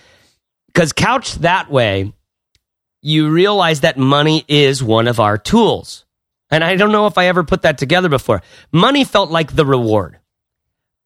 [0.69, 2.15] Because couched that way,
[3.03, 6.07] you realize that money is one of our tools.
[6.51, 8.41] And I don't know if I ever put that together before.
[8.73, 10.21] Money felt like the reward.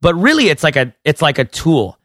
[0.01, 1.98] But really it's like a it's like a tool.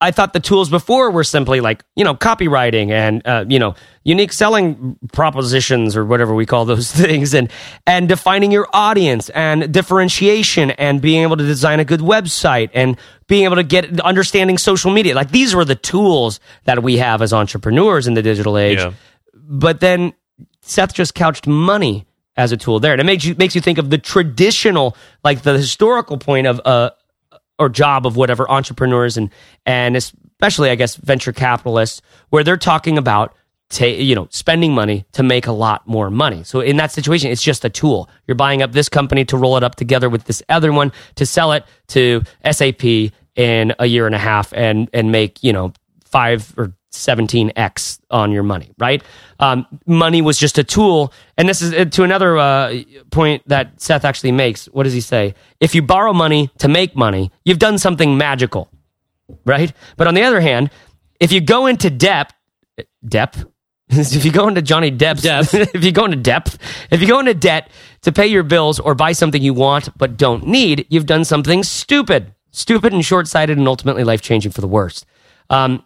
[0.00, 3.74] I thought the tools before were simply like, you know, copywriting and uh, you know,
[4.02, 7.50] unique selling propositions or whatever we call those things and
[7.86, 12.98] and defining your audience and differentiation and being able to design a good website and
[13.28, 15.14] being able to get understanding social media.
[15.14, 18.92] Like these were the tools that we have as entrepreneurs in the digital age Yeah.
[19.32, 20.12] but then
[20.60, 23.78] Seth just couched money as a tool there, and it makes you makes you think
[23.78, 26.90] of the traditional, like the historical point of uh
[27.58, 29.30] or job of whatever entrepreneurs and
[29.66, 33.34] and especially I guess venture capitalists, where they're talking about
[33.70, 36.42] ta- you know spending money to make a lot more money.
[36.44, 38.08] So in that situation, it's just a tool.
[38.26, 41.26] You're buying up this company to roll it up together with this other one to
[41.26, 42.84] sell it to SAP
[43.36, 45.72] in a year and a half and and make you know
[46.14, 49.02] five or 17x on your money, right?
[49.40, 51.12] Um, money was just a tool.
[51.36, 54.66] And this is uh, to another uh, point that Seth actually makes.
[54.66, 55.34] What does he say?
[55.58, 58.70] If you borrow money to make money, you've done something magical,
[59.44, 59.72] right?
[59.96, 60.70] But on the other hand,
[61.18, 62.32] if you go into depth,
[63.04, 63.44] depth,
[63.88, 65.52] if you go into Johnny Depp's, Depth.
[65.74, 66.58] if you go into depth,
[66.92, 67.70] if you go into debt
[68.02, 71.64] to pay your bills or buy something you want but don't need, you've done something
[71.64, 75.06] stupid, stupid and short sighted and ultimately life changing for the worst.
[75.50, 75.84] Um,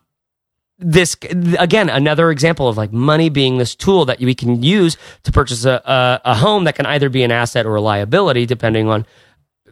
[0.78, 1.16] this
[1.58, 5.64] again another example of like money being this tool that we can use to purchase
[5.64, 9.04] a, a, a home that can either be an asset or a liability depending on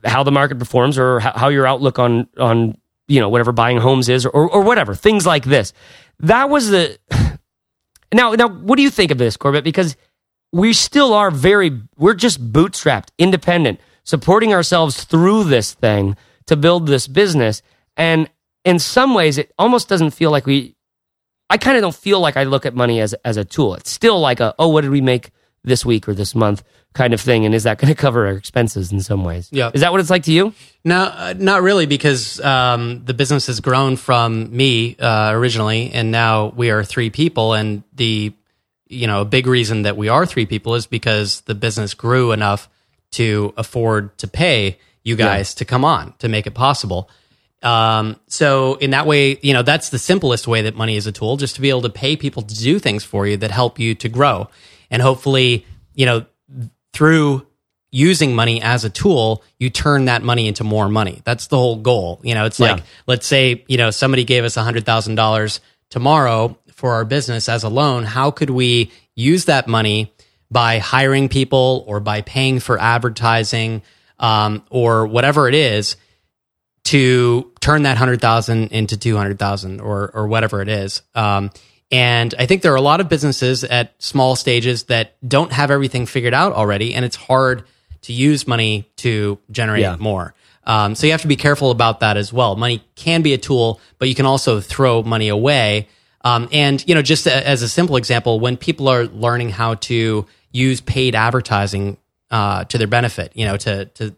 [0.04, 2.76] how the market performs or how, how your outlook on on
[3.08, 5.72] you know whatever buying homes is or, or whatever things like this.
[6.20, 6.98] That was the
[8.12, 9.64] now now what do you think of this corbett?
[9.64, 9.96] Because
[10.52, 16.16] we still are very we're just bootstrapped independent supporting ourselves through this thing
[16.46, 17.62] to build this business.
[17.96, 18.30] And
[18.64, 20.75] in some ways it almost doesn't feel like we
[21.48, 23.74] I kind of don't feel like I look at money as as a tool.
[23.74, 25.30] It's still like a oh, what did we make
[25.62, 26.62] this week or this month
[26.94, 29.48] kind of thing, and is that going to cover our expenses in some ways?
[29.52, 29.70] Yeah.
[29.74, 30.54] Is that what it's like to you?
[30.84, 36.10] No, uh, not really, because um, the business has grown from me uh, originally, and
[36.10, 37.54] now we are three people.
[37.54, 38.32] And the,
[38.88, 42.32] you know, a big reason that we are three people is because the business grew
[42.32, 42.68] enough
[43.12, 47.08] to afford to pay you guys to come on to make it possible.
[47.66, 51.12] Um, so in that way, you know, that's the simplest way that money is a
[51.12, 53.78] tool, just to be able to pay people to do things for you that help
[53.80, 54.48] you to grow.
[54.88, 56.26] And hopefully, you know,
[56.92, 57.44] through
[57.90, 61.22] using money as a tool, you turn that money into more money.
[61.24, 62.20] That's the whole goal.
[62.22, 62.74] You know, it's Yeah.
[62.74, 67.68] like, let's say, you know, somebody gave us $100,000 tomorrow for our business as a
[67.68, 68.04] loan.
[68.04, 70.12] How could we use that money
[70.50, 73.82] by hiring people or by paying for advertising
[74.20, 75.96] um, or whatever it is
[76.86, 81.02] to turn that 100,000 into 200,000 or or whatever it is.
[81.14, 81.50] Um,
[81.90, 85.70] and I think there are a lot of businesses at small stages that don't have
[85.70, 87.64] everything figured out already and it's hard
[88.02, 89.96] to use money to generate Yeah.
[89.98, 90.34] more.
[90.64, 92.56] Um, so you have to be careful about that as well.
[92.56, 95.88] Money can be a tool, but you can also throw money away.
[96.24, 99.74] Um, and you know, just a, as a simple example, when people are learning how
[99.74, 101.98] to use paid advertising
[102.32, 104.14] uh, to their benefit, you know, to to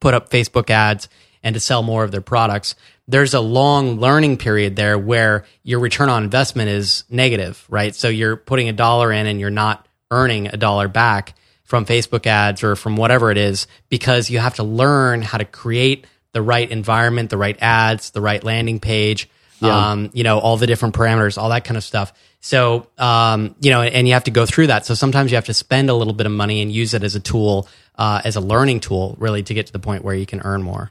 [0.00, 1.08] put up Facebook ads
[1.42, 2.74] and to sell more of their products,
[3.08, 7.94] there's a long learning period there where your return on investment is negative, right?
[7.94, 12.26] So you're putting a dollar in and you're not earning a dollar back from Facebook
[12.26, 16.42] ads or from whatever it is because you have to learn how to create the
[16.42, 19.28] right environment, the right ads, the right landing page,
[19.70, 22.12] um, you know, all the different parameters, all that kind of stuff.
[22.40, 24.84] So, um, you know, and you have to go through that.
[24.84, 27.14] So sometimes you have to spend a little bit of money and use it as
[27.14, 30.26] a tool, uh, as a learning tool, really, to get to the point where you
[30.26, 30.90] can earn more.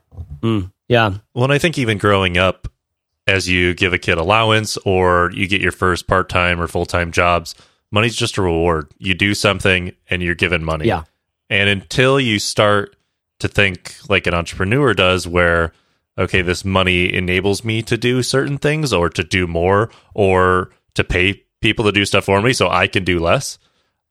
[0.88, 1.14] Yeah.
[1.34, 2.68] Well, and I think even growing up,
[3.28, 6.86] as you give a kid allowance or you get your first part time or full
[6.86, 7.56] time jobs,
[7.92, 8.92] money's just a reward.
[8.98, 10.88] You do something and you're given money.
[10.88, 11.04] Yeah.
[11.50, 12.96] And until you start
[13.40, 15.74] to think like an entrepreneur does, where,
[16.22, 21.04] okay, this money enables me to do certain things or to do more or to
[21.04, 23.58] pay people to do stuff for me so I can do less.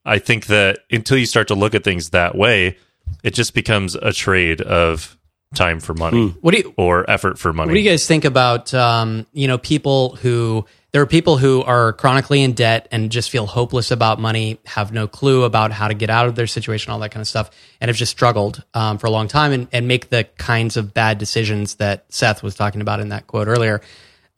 [0.04, 2.76] I think that until you start to look at things that way,
[3.22, 5.18] it just becomes a trade of
[5.54, 7.68] time for money What do you, or effort for money.
[7.68, 11.62] What do you guys think about um, you know people who there are people who
[11.62, 15.88] are chronically in debt and just feel hopeless about money, have no clue about how
[15.88, 17.50] to get out of their situation, all that kind of stuff,
[17.80, 20.92] and have just struggled um, for a long time and, and make the kinds of
[20.92, 23.80] bad decisions that Seth was talking about in that quote earlier.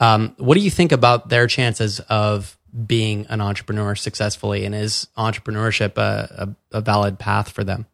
[0.00, 5.06] Um, what do you think about their chances of being an entrepreneur successfully, and is
[5.16, 7.86] entrepreneurship a, a, a valid path for them?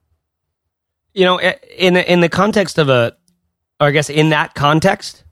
[1.18, 3.16] you know, in in the context of a,
[3.80, 5.24] or I guess in that context,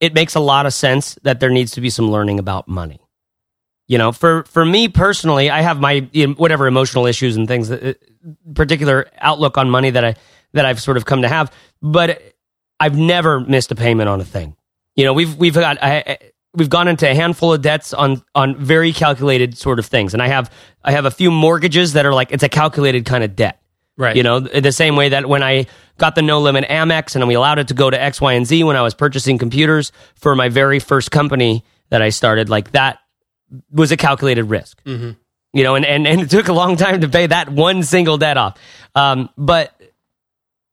[0.00, 3.00] it makes a lot of sense that there needs to be some learning about money.
[3.86, 7.46] You know, for for me personally, I have my you know, whatever emotional issues and
[7.46, 7.94] things, that, uh,
[8.54, 10.14] particular outlook on money that I
[10.52, 12.22] that I've sort of come to have, but
[12.78, 14.56] I've never missed a payment on a thing.
[14.96, 16.18] You know, we've we've got I,
[16.54, 20.22] we've gone into a handful of debts on on very calculated sort of things, and
[20.22, 20.52] I have
[20.84, 23.59] I have a few mortgages that are like it's a calculated kind of debt.
[24.00, 24.16] Right.
[24.16, 25.66] You know, the same way that when I
[25.98, 28.46] got the no limit Amex and we allowed it to go to X, Y, and
[28.46, 32.70] Z when I was purchasing computers for my very first company that I started, like
[32.70, 33.00] that
[33.70, 34.82] was a calculated risk.
[34.84, 35.10] Mm-hmm.
[35.52, 38.16] You know, and, and, and it took a long time to pay that one single
[38.16, 38.56] debt off.
[38.94, 39.78] Um, but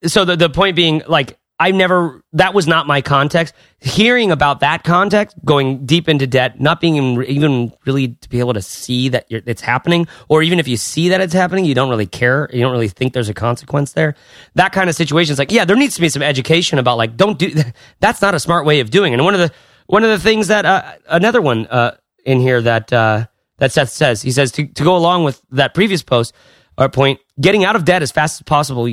[0.06, 3.56] so the, the point being, like, I never, that was not my context.
[3.80, 8.54] Hearing about that context, going deep into debt, not being even, really to be able
[8.54, 11.90] to see that it's happening, or even if you see that it's happening, you don't
[11.90, 12.48] really care.
[12.54, 14.16] You don't really think there's a consequence there.
[14.54, 17.18] That kind of situation is like, yeah, there needs to be some education about like,
[17.18, 17.52] don't do,
[18.00, 19.16] that's not a smart way of doing it.
[19.16, 19.52] And one of the,
[19.88, 23.26] one of the things that, uh, another one, uh, in here that, uh,
[23.58, 26.36] that Seth says, he says to, to go along with that previous post
[26.78, 28.88] or point, getting out of debt as fast as possible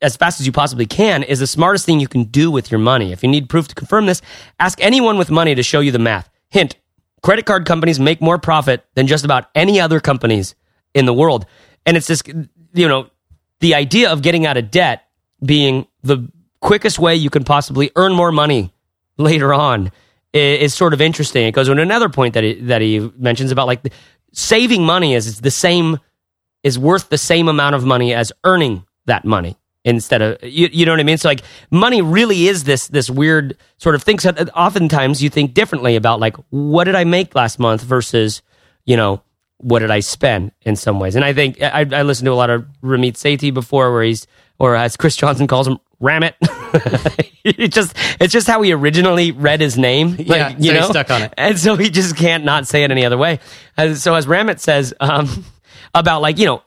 [0.00, 2.78] as fast as you possibly can is the smartest thing you can do with your
[2.78, 3.12] money.
[3.12, 4.22] If you need proof to confirm this,
[4.60, 6.28] ask anyone with money to show you the math.
[6.50, 6.76] Hint,
[7.22, 10.54] credit card companies make more profit than just about any other companies
[10.94, 11.46] in the world.
[11.84, 12.22] And it's this,
[12.72, 13.10] you know,
[13.60, 15.04] the idea of getting out of debt
[15.44, 16.30] being the
[16.60, 18.72] quickest way you can possibly earn more money
[19.16, 19.90] later on
[20.32, 21.46] is, sort of interesting.
[21.46, 23.92] It goes to another point that he, that he mentions about like
[24.32, 25.98] saving money is the same,
[26.62, 29.56] is worth the same amount of money as earning that money
[29.88, 31.18] instead of you, you know what I mean.
[31.18, 34.18] So like money really is this this weird sort of thing.
[34.18, 38.42] So oftentimes you think differently about like what did I make last month versus
[38.84, 39.22] you know
[39.58, 41.16] what did I spend in some ways.
[41.16, 44.26] And I think I, I listened to a lot of Ramit Sethi before, where he's
[44.58, 46.36] or as Chris Johnson calls him, Ram it.
[47.44, 50.10] it just it's just how he originally read his name.
[50.16, 51.34] Like, Yeah, you so know, stuck on it.
[51.36, 53.40] and so he just can't not say it any other way.
[53.76, 55.44] As, so as Ramit says um,
[55.94, 56.62] about like you know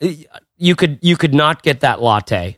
[0.58, 2.58] you could you could not get that latte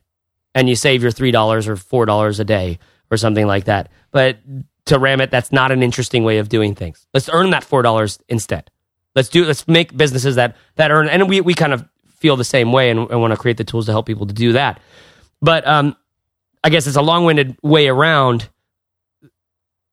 [0.56, 2.80] and you save your three dollars or four dollars a day
[3.12, 3.89] or something like that.
[4.12, 4.38] But
[4.86, 7.08] to ram it, that's not an interesting way of doing things.
[7.14, 8.70] Let's earn that four dollars instead.
[9.16, 12.43] Let's do let's make businesses that that earn and we we kind of feel the
[12.43, 14.80] same way and, and want to create the tools to help people to do that.
[15.41, 15.95] But um,
[16.64, 18.49] I guess it's a long winded way around.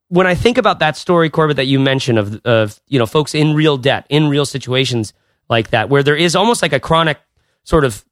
[0.09, 3.35] When I think about that story, Corbett, that you mentioned of, of you know folks
[3.35, 5.13] in real debt, in real situations
[5.49, 7.19] like that, where there is almost like a chronic
[7.65, 8.05] sort of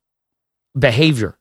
[0.76, 1.37] behavior.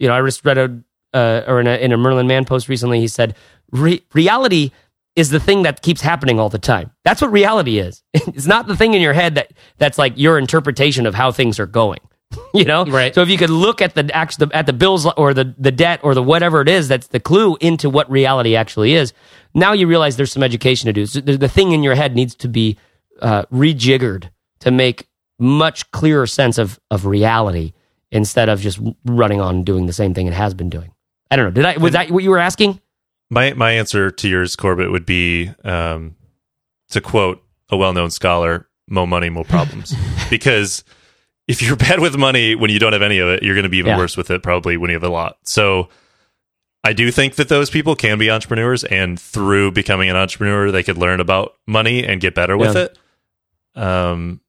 [0.00, 0.82] You know, I just read a
[1.12, 3.36] uh, or in a, in a Merlin Mann post recently, he said,
[3.70, 4.70] Re- reality
[5.16, 6.92] is the thing that keeps happening all the time.
[7.04, 8.02] That's what reality is.
[8.14, 11.58] it's not the thing in your head that that's like your interpretation of how things
[11.58, 12.00] are going.
[12.54, 13.12] you know, right?
[13.12, 16.14] So if you could look at the at the bills or the the debt or
[16.14, 19.12] the whatever it is, that's the clue into what reality actually is.
[19.52, 21.06] Now you realize there's some education to do.
[21.06, 22.78] So the, the thing in your head needs to be
[23.20, 24.30] uh, rejiggered
[24.60, 25.08] to make
[25.40, 27.72] much clearer sense of of reality
[28.12, 30.92] instead of just running on doing the same thing it has been doing.
[31.30, 31.50] I don't know.
[31.52, 32.80] Did I was that what you were asking?
[33.30, 36.16] My my answer to yours, Corbett, would be um,
[36.90, 39.94] to quote a well known scholar: "More money, more problems."
[40.30, 40.82] because
[41.46, 43.68] if you're bad with money when you don't have any of it, you're going to
[43.70, 43.98] be even Yeah.
[43.98, 45.38] worse with it probably when you have a lot.
[45.44, 45.88] So
[46.82, 50.82] I do think that those people can be entrepreneurs, and through becoming an entrepreneur, they
[50.82, 52.82] could learn about money and get better with Yeah.
[52.84, 52.98] it.
[53.80, 54.40] Um,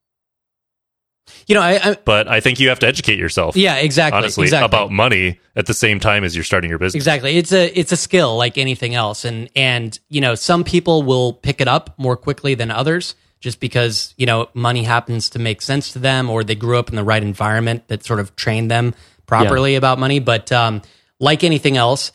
[1.48, 3.56] You know, I, I but I think you have to educate yourself.
[3.56, 4.66] yeah, exactly, honestly, exactly.
[4.66, 7.00] about money at the same time as you're starting your business.
[7.02, 7.38] Exactly.
[7.38, 11.34] It's a it's a skill like anything else and and you know, some people will
[11.34, 15.62] pick it up more quickly than others just because, you know, money happens to make
[15.62, 18.70] sense to them or they grew up in the right environment that sort of trained
[18.70, 18.94] them
[19.26, 20.82] properly about money, but um
[21.20, 22.12] like anything else,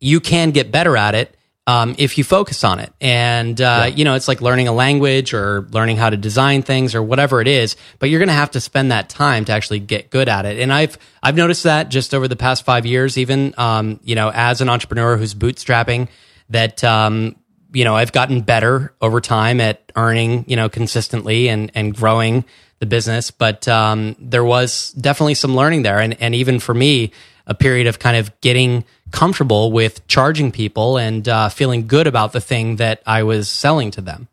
[0.00, 1.36] you can get better at it
[1.68, 2.90] um, if you focus on it.
[2.98, 6.94] And, uh, you know, it's like learning a language or learning how to design things
[6.94, 9.80] or whatever it is, but you're going to have to spend that time to actually
[9.80, 10.58] get good at it.
[10.60, 14.30] And I've, I've noticed that just over the past five years, even, um, you know,
[14.32, 16.08] as an entrepreneur who's bootstrapping
[16.48, 17.36] that, um,
[17.74, 22.46] you know, I've gotten better over time at earning, you know, consistently and, and growing
[22.78, 23.30] the business.
[23.30, 25.98] But, um, there was definitely some learning there.
[25.98, 27.12] And, and even for me,
[27.48, 32.32] a period of kind of getting comfortable with charging people and uh, feeling good about
[32.32, 34.28] the thing that I was selling to them.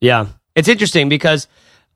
[0.00, 0.28] Yeah.
[0.54, 1.48] It's interesting because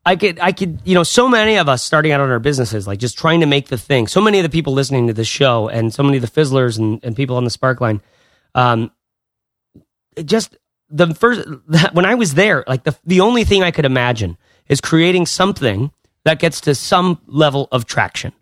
[0.05, 2.89] I could, I could, you know, so many of us starting out on our businesses,
[2.89, 4.09] like just trying to make the thing.
[4.09, 6.77] So many of the people listening to this show and so many of the fizzlers
[6.77, 8.01] and, and people on the Sparkline,
[8.57, 8.91] um,
[10.25, 10.57] just
[10.91, 11.47] the first,
[11.93, 14.37] when I was there, like the, the only thing I could imagine
[14.69, 15.93] is creating something
[16.25, 18.33] that gets to some level of traction.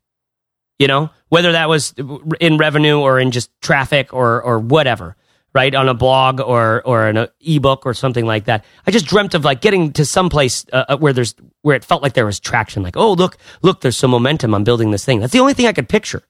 [0.80, 1.94] You know, whether that was
[2.40, 5.16] in revenue or in just traffic or, or whatever
[5.52, 5.74] right?
[5.74, 8.64] On a blog or or an ebook or something like that.
[8.86, 12.02] I just dreamt of like getting to some place uh, where there's where it felt
[12.02, 12.84] like there was traction.
[12.84, 14.54] Like oh look look there's some momentum.
[14.54, 15.18] I'm building this thing.
[15.18, 16.22] That's the only thing i could picture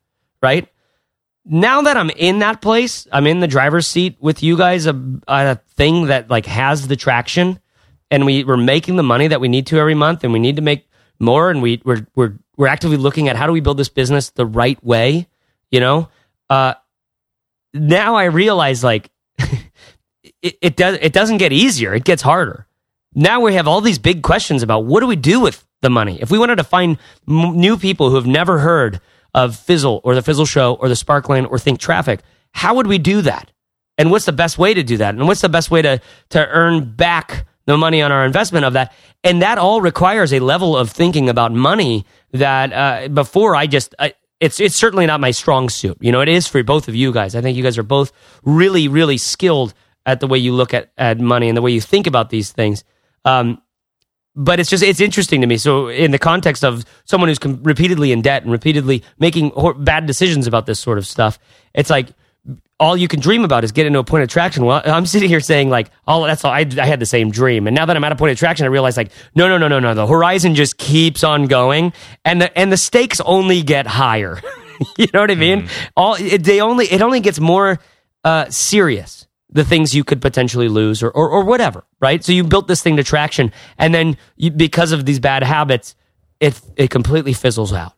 [0.43, 0.69] right?
[1.45, 4.95] Now that i'm in that place i'm in the driver's seat with you guys a,
[5.27, 7.59] a thing that like has the traction
[8.11, 10.57] and we we're making the money that we need to every month and we need
[10.57, 10.87] to make
[11.19, 14.31] more and we we're we're we're actively looking at how do we build this business
[14.31, 15.27] the right way
[15.71, 16.09] you know
[16.51, 16.75] uh
[17.73, 19.11] now I realize like
[20.43, 22.67] it, it does it doesn't get easier; it gets harder.
[23.15, 26.21] Now we have all these big questions about what do we do with the money.
[26.21, 26.99] If we wanted to find
[27.29, 29.01] m- new people who have never heard
[29.35, 32.21] of Fizzle or the Fizzle Show or the Sparkline or Think Traffic,
[32.53, 33.51] how would we do that?
[33.99, 35.15] And what's the best way to do that?
[35.15, 36.01] And what's the best way to
[36.31, 38.93] to earn back the money on our investment of that?
[39.23, 43.95] And that all requires a level of thinking about money that uh, before I just.
[43.99, 45.99] I, it's it's certainly not my strong suit.
[46.01, 47.35] You know, it is for both of you guys.
[47.35, 48.11] I think you guys are both
[48.43, 49.75] really, really skilled
[50.07, 52.51] at the way you look at, at money and the way you think about these
[52.51, 52.83] things.
[53.27, 53.61] Um,
[54.35, 55.57] but it's just it's interesting to me.
[55.59, 59.75] So in the context of someone who's com- repeatedly in debt and repeatedly making hor-
[59.75, 61.39] bad decisions about this sort of stuff,
[61.75, 62.09] it's like
[62.81, 64.65] all you can dream about is getting to a point of traction.
[64.65, 66.51] Well, I'm sitting here saying like, oh, that's all.
[66.51, 68.65] I, I had the same dream, and now that I'm at a point of traction,
[68.65, 69.95] I realize like, no, no, no, no, no.
[69.95, 71.93] The horizon just keeps on going,
[72.25, 74.41] and the and the stakes only get higher.
[74.97, 75.69] you know what I mean?
[75.95, 77.79] All it, they only it only gets more
[78.25, 79.27] uh, serious.
[79.53, 82.25] The things you could potentially lose, or, or or whatever, right?
[82.25, 85.97] So you built this thing to traction, and then you, because of these bad habits,
[86.39, 87.95] it it completely fizzles out.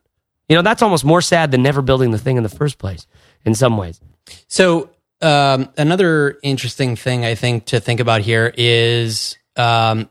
[0.49, 3.07] You know, that's almost more sad than never building the thing in the first place.
[3.45, 4.01] In some ways.
[4.47, 4.89] So
[5.21, 10.09] um, another interesting thing I think to think about here is um,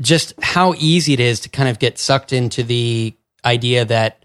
[0.00, 4.24] just how easy it is to kind of get sucked into the idea that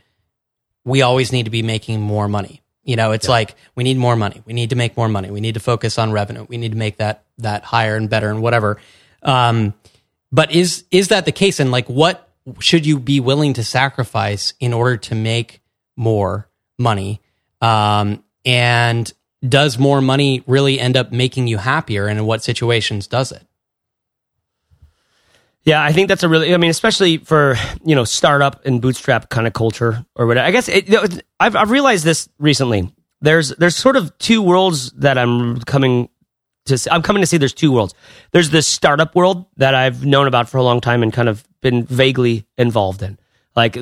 [0.85, 2.61] we always need to be making more money.
[2.83, 4.41] You know, it's like we need more money.
[4.45, 5.31] We need to make more money.
[5.31, 6.45] We need to focus on revenue.
[6.49, 8.77] We need to make that that higher and better and whatever.
[9.21, 9.73] Um,
[10.31, 11.61] but is is that the case?
[11.61, 15.61] And like, what should you be willing to sacrifice in order to make
[15.95, 17.21] more money?
[17.61, 19.11] Um, and
[19.47, 22.07] does more money really end up making you happier?
[22.07, 23.45] And in what situations does it?
[25.63, 26.53] Yeah, I think that's a really.
[26.53, 30.45] I mean, especially for you know startup and bootstrap kind of culture or whatever.
[30.45, 35.17] I guess it, I've I've realized this recently there's there's sort of two worlds that
[35.17, 36.09] I'm coming
[36.65, 36.77] to.
[36.77, 36.89] See.
[36.89, 37.37] I'm coming to see.
[37.37, 37.95] There's two worlds.
[38.31, 41.47] There's this startup world that I've known about for a long time and kind of
[41.61, 43.17] been vaguely involved in.
[43.55, 43.77] Like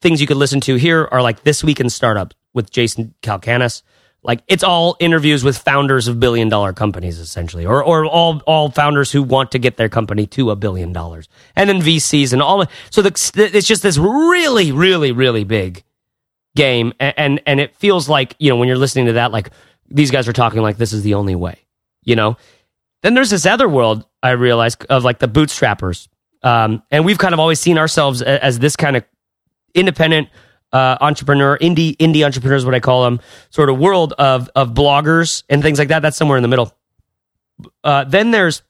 [0.00, 3.82] things you could listen to here are like this week in startup with Jason Calacanis.
[4.24, 8.70] Like it's all interviews with founders of billion dollar companies, essentially, or or all all
[8.70, 12.40] founders who want to get their company to a billion dollars, and then VCs and
[12.40, 12.64] all.
[12.90, 13.10] So the,
[13.52, 15.82] it's just this really, really, really big
[16.54, 19.50] game, and, and and it feels like you know when you're listening to that, like
[19.88, 21.58] these guys are talking like this is the only way,
[22.04, 22.36] you know.
[23.02, 26.06] Then there's this other world I realized of like the bootstrappers,
[26.44, 29.04] um, and we've kind of always seen ourselves as, as this kind of
[29.74, 30.28] independent
[30.72, 33.20] uh, entrepreneur, indie indie entrepreneurs, what I call them,
[33.50, 36.00] sort of world of of bloggers and things like that.
[36.00, 36.74] That's somewhere in the middle.
[37.84, 38.62] Uh, then there's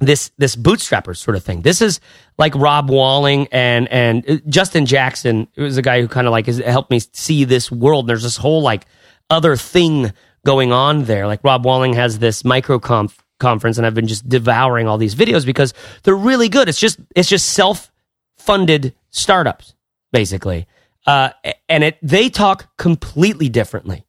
[0.00, 1.62] this this bootstrapper sort of thing.
[1.62, 2.00] This is
[2.38, 5.48] like Rob Walling and and uh, Justin Jackson.
[5.54, 8.06] It was a guy who kind of like has helped me see this world.
[8.06, 8.86] There's this whole like
[9.28, 10.12] other thing
[10.44, 11.26] going on there.
[11.26, 15.46] Like Rob Walling has this microconf conference, and I've been just devouring all these videos
[15.46, 16.68] because they're really good.
[16.68, 17.90] It's just it's just self
[18.36, 19.74] funded startups
[20.12, 20.66] basically
[21.06, 21.30] uh,
[21.68, 24.04] and it they talk completely differently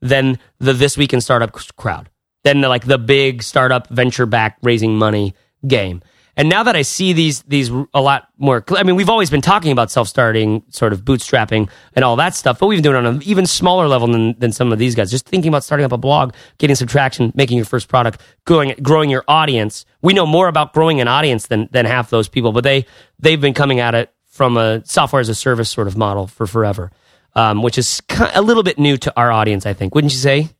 [0.00, 2.10] than the this week in startup crowd,
[2.44, 5.34] than the, like the big startup venture back raising money
[5.66, 6.02] game.
[6.38, 9.40] And now that I see these these a lot more, I mean, we've always been
[9.40, 13.04] talking about self starting, sort of bootstrapping and all that stuff, but we've been doing
[13.04, 15.10] it on an even smaller level than, than some of these guys.
[15.10, 18.74] Just thinking about starting up a blog, getting some traction, making your first product, growing
[18.82, 19.86] growing your audience.
[20.02, 22.84] We know more about growing an audience than than half those people, but they
[23.18, 26.46] they've been coming at it from a software as a service sort of model for
[26.46, 26.92] forever,
[27.34, 28.02] um, which is
[28.34, 29.94] a little bit new to our audience, I think.
[29.94, 30.50] Wouldn't you say?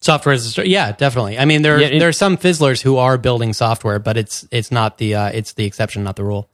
[0.00, 1.38] Software as a service, yeah, definitely.
[1.38, 4.70] I mean, there yeah, there are some fizzlers who are building software, but it's it's
[4.70, 6.48] not the uh, it's the exception, not the rule.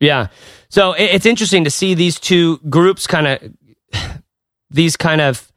[0.00, 0.28] Yeah,
[0.68, 3.38] so it's interesting to see these two groups kind of
[4.70, 5.50] these kind of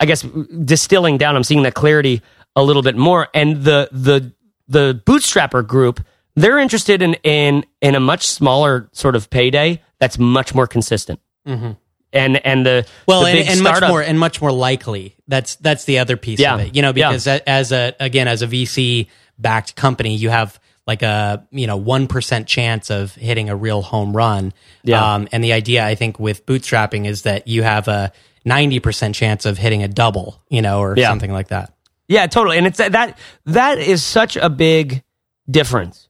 [0.00, 1.36] I guess distilling down.
[1.36, 2.22] I'm seeing that clarity
[2.56, 4.32] a little bit more, and the the
[4.68, 6.04] the bootstrapper group
[6.40, 11.20] they're interested in in in a much smaller sort of payday that's much more consistent.
[11.46, 11.72] Mm-hmm.
[12.12, 15.16] And and the well the and, and much more and much more likely.
[15.26, 16.54] That's that's the other piece yeah.
[16.54, 16.74] of it.
[16.74, 17.40] You know, because yeah.
[17.46, 19.08] as a again as a VC
[19.38, 23.82] backed company, you have like a you know one percent chance of hitting a real
[23.82, 24.54] home run.
[24.84, 25.14] Yeah.
[25.14, 28.12] Um, and the idea I think with bootstrapping is that you have a
[28.44, 30.42] ninety percent chance of hitting a double.
[30.48, 31.08] You know, or yeah.
[31.08, 31.74] something like that.
[32.08, 32.56] Yeah, totally.
[32.56, 35.02] And it's that that is such a big
[35.50, 36.07] difference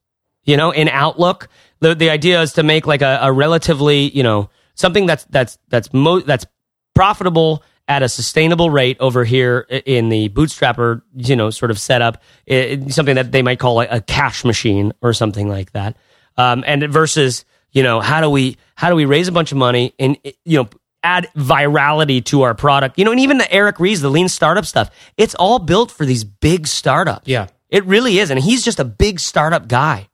[0.49, 1.49] you know, in Outlook.
[1.81, 5.59] The the idea is to make like a, a relatively, you know, something that's that's
[5.69, 6.47] that's mo- that's
[6.95, 12.23] profitable at a sustainable rate over here in the bootstrapper, you know, sort of setup,
[12.47, 15.97] it, something that they might call a, a cash machine or something like that.
[16.37, 19.59] Um, and versus, you know, how do we how do we raise a bunch of
[19.59, 20.69] money and you know
[21.03, 22.99] add virality to our product?
[22.99, 26.07] You know, and even the Eric Ries, the lean startup stuff, it's all built for
[26.07, 27.29] these big startups.
[27.29, 30.09] Yeah, it really is, and he's just a big startup guy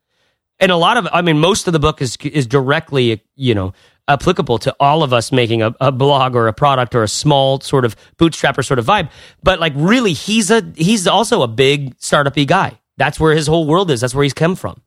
[0.60, 3.72] and a lot of i mean most of the book is is directly you know
[4.06, 7.60] applicable to all of us making a, a blog or a product or a small
[7.60, 9.08] sort of bootstrapper sort of vibe.
[9.42, 12.78] But like really he's a he's also a big startupy guy.
[12.98, 14.02] That's where his whole world is.
[14.02, 14.82] That's where he's come from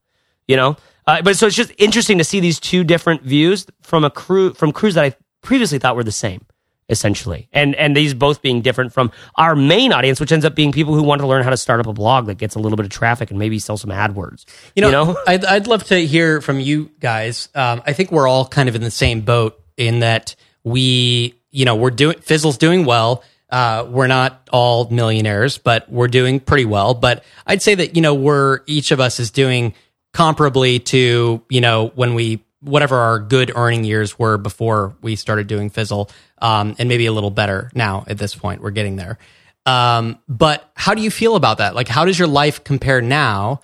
[0.48, 0.78] you know?
[1.06, 4.54] Uh, but so it's just interesting to see these two different views from a crew
[4.54, 6.46] from crews that i previously thought were the same
[6.90, 7.50] essentially.
[7.52, 10.94] And and these both being different from our main audience, which ends up being people
[10.94, 12.86] who want to learn how to start up a blog that gets a little bit
[12.86, 14.46] of traffic and maybe sell some AdWords.
[14.76, 15.18] You know, you know?
[15.28, 17.50] I'd, I'd love to hear from you guys.
[17.56, 21.66] Um, I think we're all kind of in the same boat in that we, you
[21.66, 23.24] know, we're doing Fizzle's doing well.
[23.50, 26.94] Uh, we're not all millionaires, but we're doing pretty well.
[26.94, 29.74] But I'd say that you know we're each of us is doing
[30.14, 35.48] comparably to you know when we whatever our good earning years were before we started
[35.48, 38.62] doing Fizzle, um, and maybe a little better now at this point.
[38.62, 39.18] We're getting there.
[39.66, 41.76] Um, but how do you feel about that?
[41.76, 43.62] Like, how does your life compare now,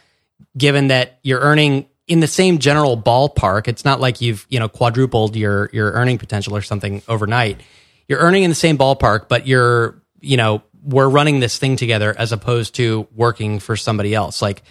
[0.57, 3.67] given that you're earning in the same general ballpark?
[3.67, 7.61] It's not like you've you know quadrupled your your earning potential or something overnight.
[8.07, 12.13] You're earning in the same ballpark, but you're you know we're running this thing together
[12.17, 14.41] as opposed to working for somebody else.
[14.41, 14.63] Like,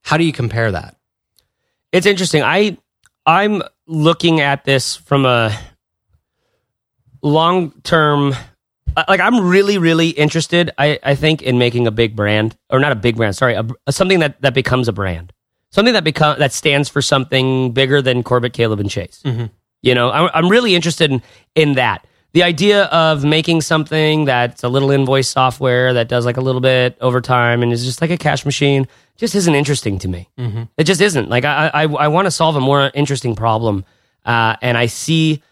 [0.00, 0.96] how do you compare that?
[1.92, 2.42] It's interesting.
[2.42, 2.78] I
[3.26, 5.56] I'm looking at this from a
[7.22, 8.34] long term
[8.96, 10.70] uh, like I'm really, really interested.
[10.76, 13.36] I, I think in making a big brand, or not a big brand.
[13.36, 15.32] Sorry, a, something that, that becomes a brand,
[15.70, 19.22] something that become that stands for something bigger than Corbett, Caleb, and Chase.
[19.24, 19.46] Mm-hmm.
[19.82, 21.22] You know, I'm, I'm really interested in
[21.54, 22.06] in that.
[22.32, 26.62] The idea of making something that's a little invoice software that does like a little
[26.62, 30.28] bit over time and is just like a cash machine just isn't interesting to me.
[30.38, 30.62] Mm-hmm.
[30.76, 31.28] It just isn't.
[31.28, 33.84] Like I I, I want to solve a more interesting problem,
[34.24, 35.42] uh, and I see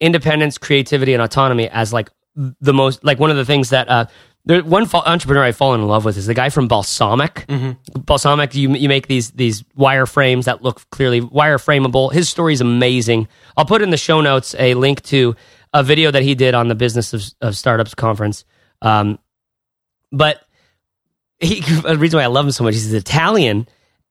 [0.00, 4.06] independence, creativity, and autonomy as like the most like one of the things that uh,
[4.44, 7.76] there, one fa- entrepreneur I've fallen in love with is the guy from Balsamiq.
[8.04, 12.12] Balsamic, you you make these these wireframes that look clearly wireframeable.
[12.12, 13.28] His story is amazing.
[13.56, 15.36] I'll put in the show notes a link to
[15.72, 18.44] a video that he did on the Business of, of Startups conference.
[18.80, 19.18] Um,
[20.10, 20.42] but
[21.40, 23.66] he, the reason why I love him so much, he's Italian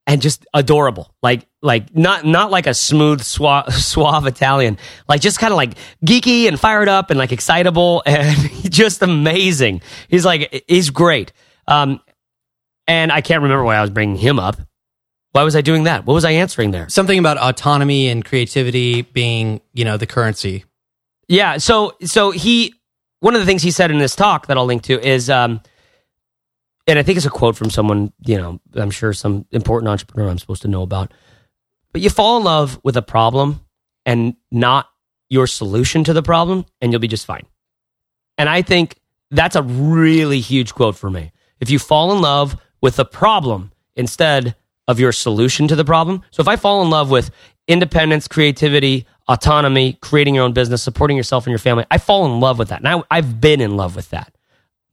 [0.07, 1.13] and just adorable.
[1.21, 4.77] Like, like not not like a smooth, suave, suave Italian.
[5.07, 8.37] Like just kind of like geeky and fired up and like excitable and
[8.71, 9.81] just amazing.
[10.07, 11.33] He's like he's great.
[11.67, 12.01] Um,
[12.87, 14.57] and I can't remember why I was bringing him up.
[15.33, 16.05] Why was I doing that?
[16.05, 16.89] What was I answering there?
[16.89, 20.65] Something about autonomy and creativity being, you know, the currency.
[21.31, 21.57] Yeah.
[21.57, 22.75] So so he
[23.21, 25.61] one of the things he said in this talk that I'll link to is um
[26.87, 30.29] and I think it's a quote from someone, you know, I'm sure some important entrepreneur
[30.29, 31.13] I'm supposed to know about.
[31.93, 33.61] But you fall in love with a problem
[34.05, 34.89] and not
[35.29, 37.45] your solution to the problem, and you'll be just fine.
[38.37, 41.31] And I think that's a really huge quote for me.
[41.61, 44.55] If you fall in love with the problem instead
[44.87, 46.23] of your solution to the problem.
[46.31, 47.31] So if I fall in love with
[47.67, 52.39] independence, creativity, autonomy, creating your own business, supporting yourself and your family, I fall in
[52.39, 52.83] love with that.
[52.83, 54.33] Now I've been in love with that.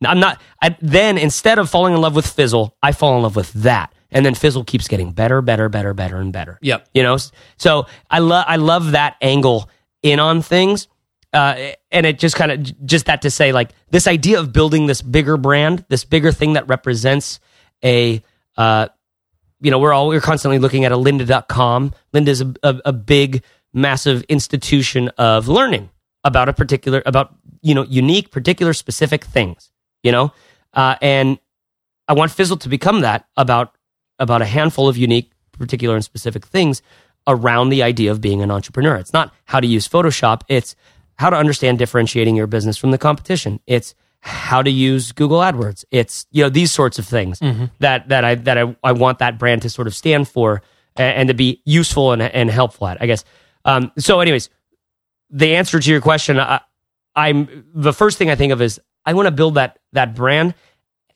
[0.06, 0.40] I'm not.
[0.62, 3.92] I, then instead of falling in love with Fizzle, I fall in love with that,
[4.10, 6.58] and then Fizzle keeps getting better, better, better, better, and better.
[6.62, 6.88] Yep.
[6.94, 7.18] You know.
[7.56, 8.44] So I love.
[8.46, 9.68] I love that angle
[10.02, 10.86] in on things,
[11.32, 14.86] uh, and it just kind of just that to say like this idea of building
[14.86, 17.40] this bigger brand, this bigger thing that represents
[17.84, 18.22] a.
[18.56, 18.88] Uh,
[19.60, 21.92] you know, we're all we're constantly looking at a lynda.com.
[22.14, 23.42] Lynda's a, a, a big,
[23.78, 25.90] massive institution of learning
[26.24, 29.70] about a particular about you know unique, particular, specific things
[30.02, 30.32] you know?
[30.74, 31.38] Uh, and
[32.06, 33.74] i want fizzle to become that about
[34.18, 36.82] about a handful of unique particular and specific things
[37.26, 38.96] around the idea of being an entrepreneur.
[38.96, 40.42] It's not how to use photoshop.
[40.48, 40.76] It's
[41.16, 43.60] how to understand differentiating your business from the competition.
[43.66, 45.84] It's how to use google adwords.
[45.90, 47.40] It's you know these sorts of things
[47.78, 50.62] that that i that I, I want that brand to sort of stand for
[50.96, 53.24] and, and to be useful and, and helpful at i guess
[53.64, 54.50] um, so anyways
[55.30, 56.60] the answer to your question I,
[57.14, 60.54] i'm the first thing i think of is I want to build that that brand.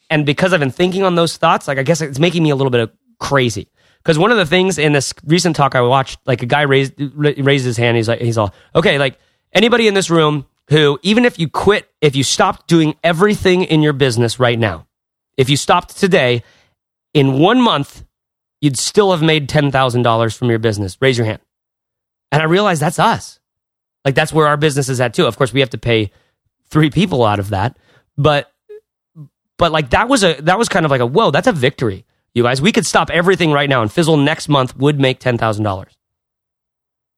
[0.09, 2.57] And because I've been thinking on those thoughts, like I guess it's making me a
[2.57, 2.90] little bit
[3.20, 3.68] crazy.
[3.99, 6.95] Because one of the things in this recent talk I watched, like a guy raised
[6.97, 7.99] raised his hand.
[7.99, 8.97] He's like, he's all okay.
[8.99, 9.18] Like
[9.53, 13.82] anybody in this room who, even if you quit, if you stopped doing everything in
[13.82, 14.86] your business right now,
[15.36, 16.43] if you stopped today,
[17.12, 18.05] in one month,
[18.62, 20.97] you'd still have made ten thousand dollars from your business.
[21.03, 21.40] Raise your hand.
[22.33, 23.39] And I realized that's us.
[24.05, 25.26] Like that's where our business is at too.
[25.26, 26.11] Of course, we have to pay
[26.70, 27.76] three people out of that.
[28.18, 28.51] But
[29.59, 32.05] but like that was a that was kind of like a whoa, that's a victory.
[32.35, 35.39] You guys, we could stop everything right now and Fizzle next month would make ten
[35.39, 35.93] thousand dollars.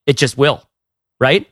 [0.07, 0.69] It just will,
[1.19, 1.49] right?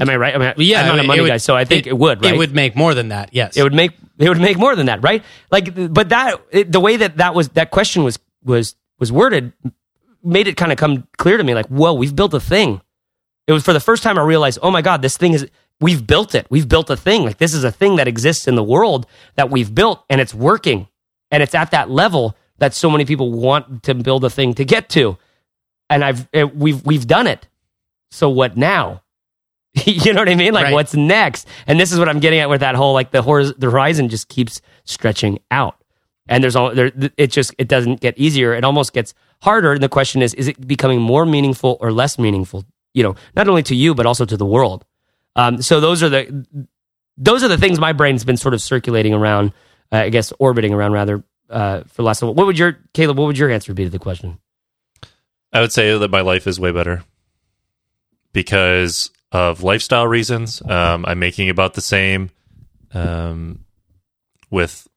[0.00, 0.34] Am I right?
[0.34, 1.96] I mean, Yeah, I'm not I a mean, money would- guy, so I think it,
[1.96, 2.24] would.
[2.24, 2.34] Right?
[2.34, 3.30] It would make more than that.
[3.32, 3.56] Yes.
[3.56, 5.22] It would make it would make more than that, right?
[5.52, 9.52] Like, but that it, the way that that was that question was was was worded
[10.24, 11.54] made it kind of come clear to me.
[11.54, 12.80] Like, whoa, we've built a thing.
[13.46, 15.46] It was for the first time I realized, oh my god, this thing is
[15.80, 16.46] we've built it.
[16.50, 17.24] We've built a thing.
[17.24, 20.34] Like this is a thing that exists in the world that we've built, and it's
[20.34, 20.88] working,
[21.30, 24.64] and it's at that level that so many people want to build a thing to
[24.64, 25.18] get to,
[25.90, 27.48] and I've it, we've we've done it.
[28.10, 29.02] So what now?
[29.84, 30.54] you know what I mean?
[30.54, 30.72] Like, Right.
[30.72, 31.48] what's next?
[31.66, 34.08] And this is what I'm getting at with that whole like the horiz- the horizon
[34.08, 35.76] just keeps stretching out,
[36.28, 36.92] and there's all there.
[37.16, 38.54] It just it doesn't get easier.
[38.54, 39.72] It almost gets harder.
[39.72, 42.64] And the question is, is it becoming more meaningful or less meaningful?
[42.94, 44.84] You know, not only to you but also to the world.
[45.36, 46.66] Um, so those are the
[47.16, 49.52] those are the things my brain's been sort of circulating around.
[49.92, 52.22] Uh, I guess orbiting around rather uh, for last.
[52.22, 53.18] What would your Caleb?
[53.18, 54.38] What would your answer be to the question?
[55.52, 57.04] I would say that my life is way better
[58.32, 60.62] because of lifestyle reasons.
[60.62, 62.30] Um, I'm making about the same
[62.92, 63.64] um,
[64.50, 64.88] with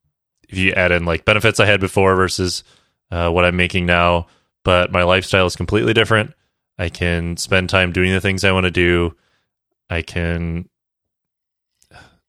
[0.49, 2.63] if you add in like benefits I had before versus
[3.11, 4.27] uh, what I'm making now,
[4.63, 6.33] but my lifestyle is completely different.
[6.79, 9.15] I can spend time doing the things I want to do.
[9.89, 10.69] I can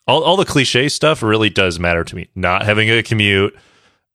[0.06, 2.28] all all the cliche stuff really does matter to me.
[2.34, 3.54] Not having a commute,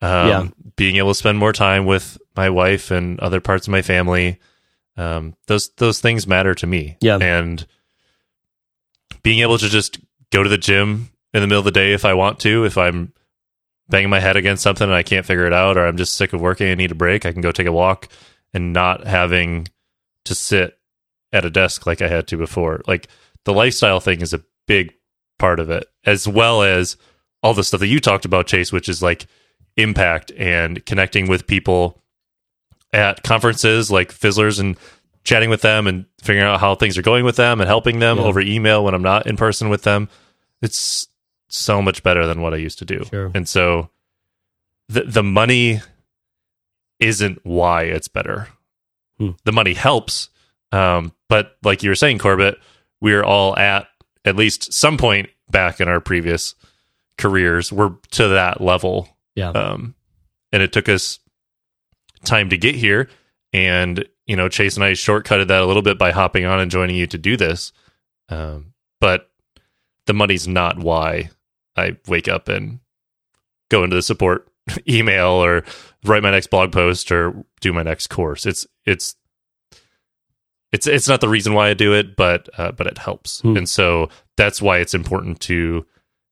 [0.02, 0.48] um, Yeah.
[0.76, 4.40] being able to spend more time with my wife and other parts of my family.
[4.98, 6.98] Um, those those things matter to me.
[7.02, 7.18] Yeah.
[7.22, 7.66] and
[9.22, 10.00] being able to just
[10.32, 12.78] go to the gym in the middle of the day if I want to, if
[12.78, 13.14] I'm
[13.88, 16.34] banging my head against something and I can't figure it out, or I'm just sick
[16.34, 18.08] of working and need a break, I can go take a walk
[18.54, 19.68] and not having
[20.26, 20.78] to sit
[21.32, 22.82] at a desk like I had to before.
[22.88, 23.08] Like
[23.46, 24.94] the lifestyle thing is a big
[25.40, 26.96] part of it, as well as
[27.42, 29.26] all the stuff that you talked about, Chase, which is like
[29.76, 32.02] impact and connecting with people
[32.94, 34.78] at conferences like Fizzlers and
[35.24, 38.18] chatting with them and figuring out how things are going with them and helping them
[38.18, 38.24] Yeah.
[38.24, 40.10] over email when I'm not in person with them.
[40.62, 41.08] It's
[41.48, 43.04] so much better than what I used to do.
[43.10, 43.32] Sure.
[43.34, 43.90] And so
[44.90, 45.82] the the money
[47.00, 48.48] isn't why it's better.
[49.24, 49.32] Hmm.
[49.46, 50.30] The money helps,
[50.72, 52.58] um, but like you were saying, Corbett,
[53.02, 53.88] we are all at
[54.26, 56.56] at least some point back in our previous
[57.18, 57.72] careers.
[57.72, 59.50] We're to that level, Yeah.
[59.52, 59.96] um,
[60.52, 61.20] and it took us
[62.26, 63.10] time to get here.
[63.52, 66.72] And you know, Chase and I shortcutted that a little bit by hopping on and
[66.72, 67.74] joining you to do this.
[68.30, 69.30] Um, but
[70.08, 71.30] the money's not why
[71.76, 72.80] I wake up and
[73.70, 74.48] go into the support
[74.90, 75.64] email or
[76.04, 78.46] write my next blog post or do my next course.
[78.46, 79.16] It's it's
[80.72, 83.58] it's it's not the reason why I do it, but uh, but it helps, Hmm.
[83.58, 85.86] and so that's why it's important to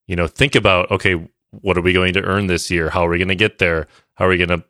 [0.07, 2.89] you know think about okay, what are we going to earn this year?
[2.89, 3.87] How are we going to get there?
[4.15, 4.63] How are we going to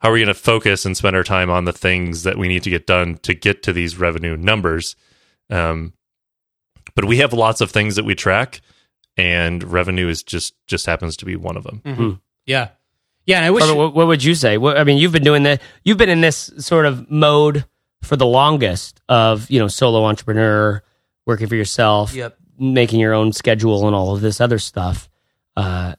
[0.00, 2.48] how are we going to focus and spend our time on the things that we
[2.48, 4.94] need to get done to get to these revenue numbers?
[5.48, 5.92] Um,
[6.94, 8.60] but we have lots of things that we track,
[9.16, 11.82] and revenue is just just happens to be one of them.
[11.84, 12.20] Mhm.
[12.46, 12.70] Yeah.
[13.26, 13.36] Yeah.
[13.38, 13.64] And I wish.
[13.64, 14.56] Or what, what would you say?
[14.56, 15.58] What, I mean, you've been doing this.
[15.84, 17.64] You've been in this sort of mode
[18.02, 20.82] for the longest of you know solo entrepreneur,
[21.26, 22.36] working for yourself, Yep.
[22.58, 25.08] making your own schedule, and all of this other stuff.
[25.56, 25.94] Uh,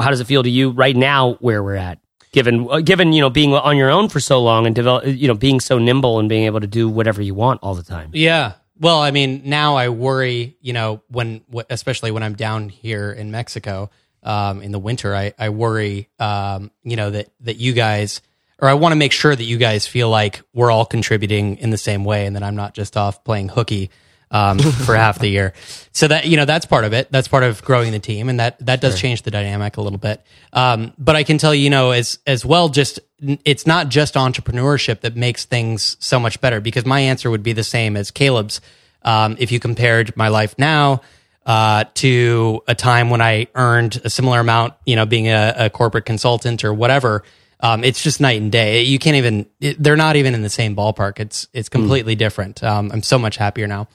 [0.00, 1.98] how does it feel to you right now where we're at?
[2.32, 5.28] Given uh, given you know being on your own for so long and develop you
[5.28, 8.10] know being so nimble and being able to do whatever you want all the time.
[8.12, 8.54] Yeah.
[8.78, 13.30] Well, I mean, now I worry, you know, when, especially when I'm down here in
[13.30, 13.88] Mexico
[14.26, 18.20] um, in the winter, I, I worry, um, you know, that, that you guys,
[18.58, 21.70] or I want to make sure that you guys feel like we're all contributing in
[21.70, 23.90] the same way and that I'm not just off playing hooky
[24.30, 25.54] um, for half the year.
[25.92, 27.10] So that, you know, that's part of it.
[27.12, 28.28] That's part of growing the team.
[28.28, 30.20] And that, that does change the dynamic a little bit.
[30.52, 34.14] Um, but I can tell you, you know, as, as well, just, it's not just
[34.14, 38.10] entrepreneurship that makes things so much better because my answer would be the same as
[38.10, 38.60] Caleb's.
[39.02, 41.00] Um, if you compared my life now,
[41.46, 45.70] uh, to a time when I earned a similar amount, you know, being a, a
[45.70, 47.22] corporate consultant or whatever,
[47.60, 48.82] um, it's just night and day.
[48.82, 51.20] You can't even, it, they're not even in the same ballpark.
[51.20, 52.62] It's, it's completely different.
[52.62, 53.88] Um, I'm so much happier now.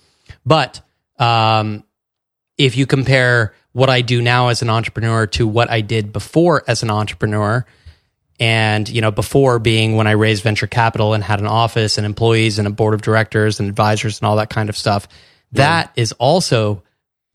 [0.46, 0.82] But,
[1.20, 1.84] um,
[2.58, 6.64] if you compare what I do now as an entrepreneur to what I did before
[6.68, 7.66] as an entrepreneur,
[8.40, 12.06] and you know before being when I raised venture capital and had an office and
[12.06, 15.08] employees and a board of directors and advisors and all that kind of stuff,
[15.54, 16.84] that is also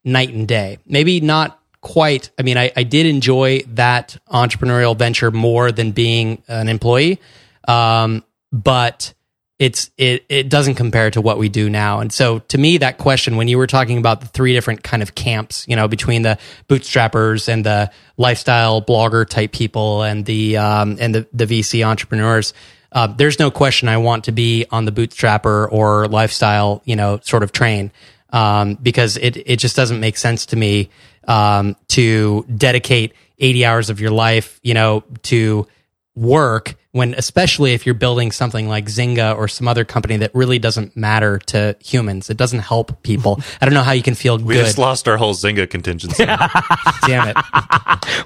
[0.07, 0.79] night and day.
[0.87, 2.31] Maybe not quite.
[2.39, 7.21] I mean, I, I did enjoy that entrepreneurial venture more than being an employee,
[7.69, 9.13] um, but
[9.59, 12.01] it's it it doesn't compare to what we do now.
[12.01, 15.03] And so to me that question when you were talking about the three different kind
[15.03, 16.39] of camps, you know, between the
[16.69, 22.53] bootstrappers and the lifestyle blogger type people and the um and the the VC entrepreneurs,
[22.93, 27.21] uh, there's no question I want to be on the bootstrapper or lifestyle, you know,
[27.23, 27.93] sort of train.
[28.37, 30.91] Um, because it it just doesn't make sense to me
[31.27, 35.67] um, to dedicate 80 hours of your life, you know, to
[36.15, 40.59] work when especially if you're building something like Zynga or some other company that really
[40.59, 42.31] doesn't matter to humans.
[42.31, 43.41] It doesn't help people.
[43.61, 44.65] I don't know how you can feel We good.
[44.65, 46.25] just lost our whole Zynga contingency.
[47.07, 47.37] Damn it.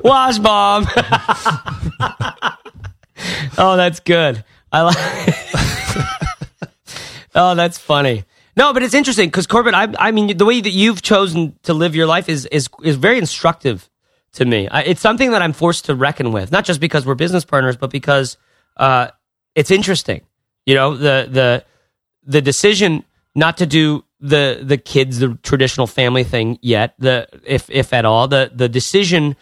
[0.05, 0.87] Wash bomb.
[3.59, 4.45] oh, that's good.
[4.73, 4.97] I like.
[7.35, 8.25] oh, that's funny.
[8.57, 11.75] No, but it's interesting because Corbett, I, I mean, the way that you've chosen to
[11.75, 13.89] live your life is is is very instructive
[14.33, 14.69] to me.
[14.69, 17.77] I, it's something that I'm forced to reckon with, not just because we're business partners,
[17.77, 18.37] but because
[18.77, 19.09] uh,
[19.55, 20.23] it's interesting.
[20.67, 21.65] You know, the the
[22.25, 27.71] the decision not to do the the kids the traditional family thing yet, the if
[27.71, 29.37] if at all, the the decision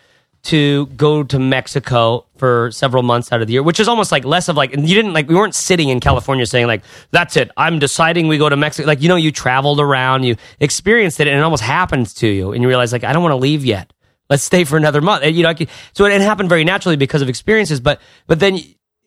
[0.44, 4.24] to go to Mexico for several months out of the year, which is almost like
[4.24, 7.50] less of like you didn't like we weren't sitting in California saying like that's it,
[7.56, 8.86] I'm deciding we go to Mexico.
[8.86, 12.52] Like you know, you traveled around, you experienced it, and it almost happened to you,
[12.52, 13.92] and you realize like I don't want to leave yet.
[14.30, 15.24] Let's stay for another month.
[15.24, 18.40] And, you know, like, so it, it happened very naturally because of experiences, but but
[18.40, 18.58] then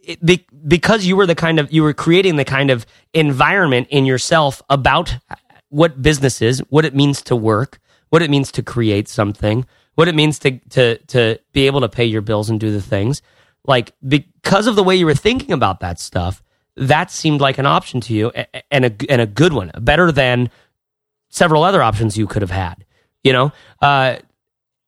[0.04, 3.88] it, be, because you were the kind of you were creating the kind of environment
[3.90, 5.18] in yourself about
[5.70, 7.80] what business is, what it means to work,
[8.10, 9.66] what it means to create something,
[10.02, 12.82] what it means to to to be able to pay your bills and do the
[12.82, 13.22] things.
[13.66, 16.41] Like because of the way you were thinking about that stuff,
[16.76, 18.32] that seemed like an option to you
[18.72, 20.49] and a and a good one, better than
[21.30, 22.84] several other options you could have had.
[23.24, 24.16] You know, uh,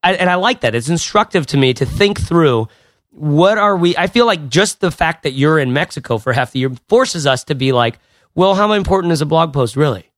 [0.01, 0.73] and I like that.
[0.73, 2.67] It's instructive to me to think through
[3.11, 3.95] what are we.
[3.95, 7.27] I feel like just the fact that you're in Mexico for half the year forces
[7.27, 7.99] us to be like,
[8.33, 10.09] well, how important is a blog post really?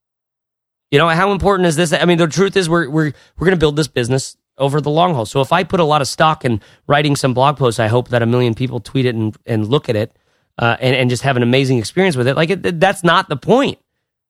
[0.89, 1.91] You know, how important is this?
[1.91, 4.89] I mean, the truth is, we're we're we're going to build this business over the
[4.89, 5.25] long haul.
[5.25, 8.09] So if I put a lot of stock in writing some blog posts, I hope
[8.09, 10.15] that a million people tweet it and, and look at it
[10.57, 12.35] uh, and and just have an amazing experience with it.
[12.35, 13.79] Like it, that's not the point,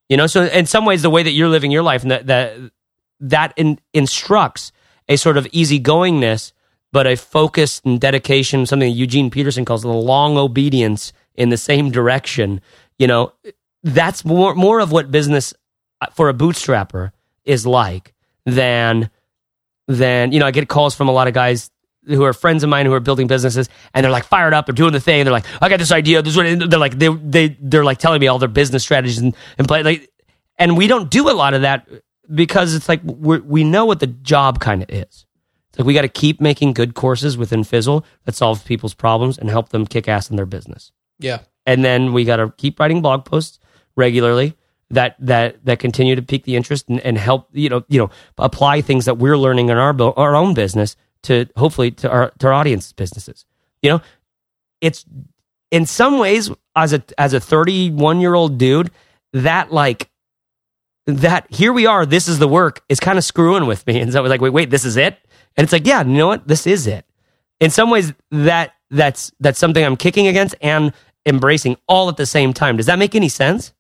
[0.10, 0.28] you know.
[0.28, 2.58] So in some ways, the way that you're living your life and that that
[3.20, 4.72] that in, instructs
[5.08, 6.52] a sort of easygoingness,
[6.92, 11.58] but a focus and dedication, something that Eugene Peterson calls the long obedience in the
[11.58, 12.62] same direction.
[12.98, 13.34] You know,
[13.84, 15.54] that's more more of what business
[16.02, 17.12] uh, for a bootstrapper
[17.44, 18.14] is like
[18.46, 19.10] than
[19.88, 20.46] than you know.
[20.46, 21.70] I get calls from a lot of guys
[22.08, 24.74] who are friends of mine who are building businesses and they're like fired up they're
[24.74, 27.08] doing the thing they're like i got this idea this is what they're like they,
[27.08, 30.08] they they're like telling me all their business strategies and, and play like
[30.60, 31.88] and we don't do a lot of that
[32.32, 35.26] because it's like we we know what the job kind of is
[35.70, 39.40] it's like we got to keep making good courses within fizzle that solve people's problems
[39.40, 41.40] and help them kick ass in their business Yeah.
[41.66, 43.58] and then we got to keep writing blog posts
[43.96, 44.56] regularly
[44.90, 48.10] that that that continue to pique the interest and, and help you know you know
[48.38, 52.48] apply things that we're learning in our our own business to hopefully to our to
[52.48, 53.46] our audience businesses.
[53.82, 54.02] You know
[54.82, 55.06] it's
[55.72, 58.92] in some ways as a as a 31 year old dude
[59.34, 60.10] that like
[61.08, 64.00] that here we are this is the work is kind of screwing with me.
[64.02, 65.18] And so I was like wait wait this is it?
[65.58, 66.48] And it's like yeah you know what?
[66.48, 67.06] This is it.
[67.60, 70.94] In some ways that that's that's something I'm kicking against and
[71.26, 72.78] embracing all at the same time.
[72.78, 73.74] Does that make any sense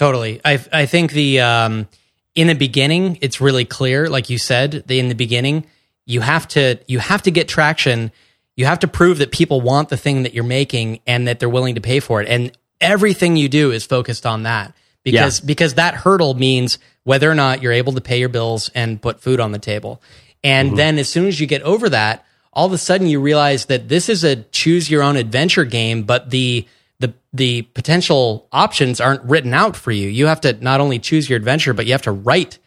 [0.00, 0.40] Totally.
[0.42, 1.86] I I think the um
[2.34, 5.66] in the beginning it's really clear like you said, the, in the beginning
[6.06, 8.10] you have to you have to get traction.
[8.56, 11.50] You have to prove that people want the thing that you're making and that they're
[11.50, 12.28] willing to pay for it.
[12.30, 14.72] And everything you do is focused on that.
[15.04, 19.02] Because because that hurdle means whether or not you're able to pay your bills and
[19.02, 20.00] put food on the table.
[20.42, 22.24] And then as soon as you get over that,
[22.54, 26.04] all of a sudden you realize that this is a choose your own adventure game,
[26.04, 26.66] but the
[27.00, 30.08] the the potential options aren't written out for you.
[30.08, 32.58] You have to not only choose your adventure, but you have to write,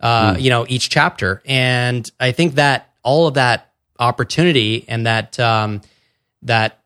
[0.00, 1.42] uh, you know, each chapter.
[1.46, 5.80] And I think that all of that opportunity and that um,
[6.42, 6.78] that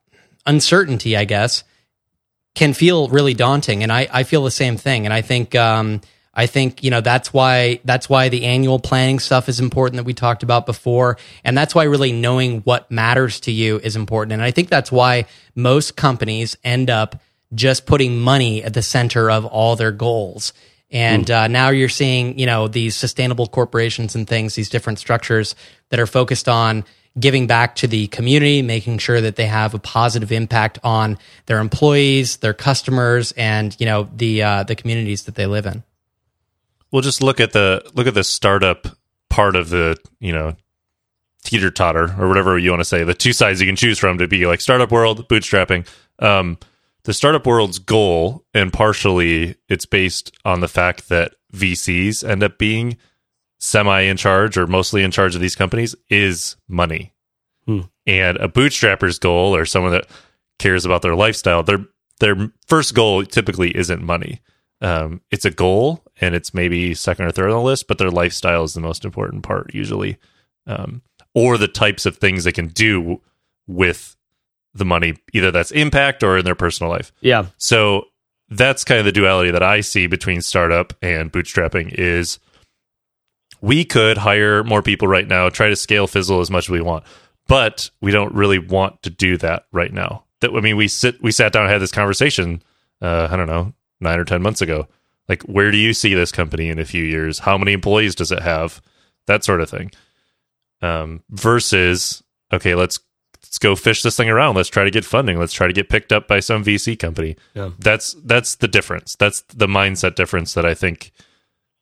[0.47, 1.65] uncertainty, I guess,
[2.55, 3.83] can feel really daunting.
[3.83, 5.05] And I, I feel the same thing.
[5.05, 6.01] And I think um,
[6.35, 10.05] I think you know that's why that's why the annual planning stuff is important that
[10.05, 14.33] we talked about before, and that's why really knowing what matters to you is important.
[14.33, 17.21] And I think that's why most companies end up
[17.55, 20.53] just putting money at the center of all their goals.
[20.91, 25.55] And uh, now you're seeing, you know, these sustainable corporations and things, these different structures
[25.89, 26.85] that are focused on
[27.19, 31.59] giving back to the community, making sure that they have a positive impact on their
[31.59, 35.83] employees, their customers, and you know the uh, the communities that they live in.
[36.93, 38.87] Well, just look at the look at the startup
[39.31, 40.55] part of the you know
[41.43, 43.03] teeter totter or whatever you want to say.
[43.03, 45.89] The two sides you can choose from to be like startup world, bootstrapping.
[46.19, 46.59] Um,
[47.05, 52.59] the startup world's goal, and partially it's based on the fact that VCs end up
[52.59, 52.97] being
[53.59, 57.13] semi in charge or mostly in charge of these companies, is money.
[57.67, 57.81] Hmm.
[58.07, 60.07] And a bootstrapper's goal, or someone that
[60.59, 61.87] cares about their lifestyle, their
[62.21, 64.41] their first goal typically isn't money.
[64.83, 68.11] Um, it's a goal, and it's maybe second or third on the list, but their
[68.11, 70.19] lifestyle is the most important part usually,
[70.67, 71.03] um,
[71.35, 73.21] or the types of things they can do
[73.67, 74.17] with
[74.75, 77.13] the money, either that's impact or in their personal life.
[77.21, 78.07] yeah So
[78.49, 82.39] that's kind of the duality that I see between startup and bootstrapping is
[83.61, 86.81] we could hire more people right now, try to scale Fizzle as much as we
[86.81, 87.05] want,
[87.47, 90.25] but we don't really want to do that right now.
[90.41, 92.63] That I mean, we sit, we sat down and had this conversation.
[93.01, 93.73] Uh, I don't know,
[94.03, 94.87] nine or ten months ago.
[95.29, 97.39] Like, where do you see this company in a few years?
[97.41, 98.83] How many employees does it have?
[99.27, 99.93] That sort of thing.
[100.81, 102.23] Um, versus,
[102.53, 102.99] okay, let's
[103.45, 104.57] let's go fish this thing around.
[104.57, 105.39] Let's try to get funding.
[105.39, 107.37] Let's try to get picked up by some VC company.
[107.55, 107.71] Yeah.
[107.79, 109.15] That's that's the difference.
[109.17, 111.13] That's the mindset difference that I think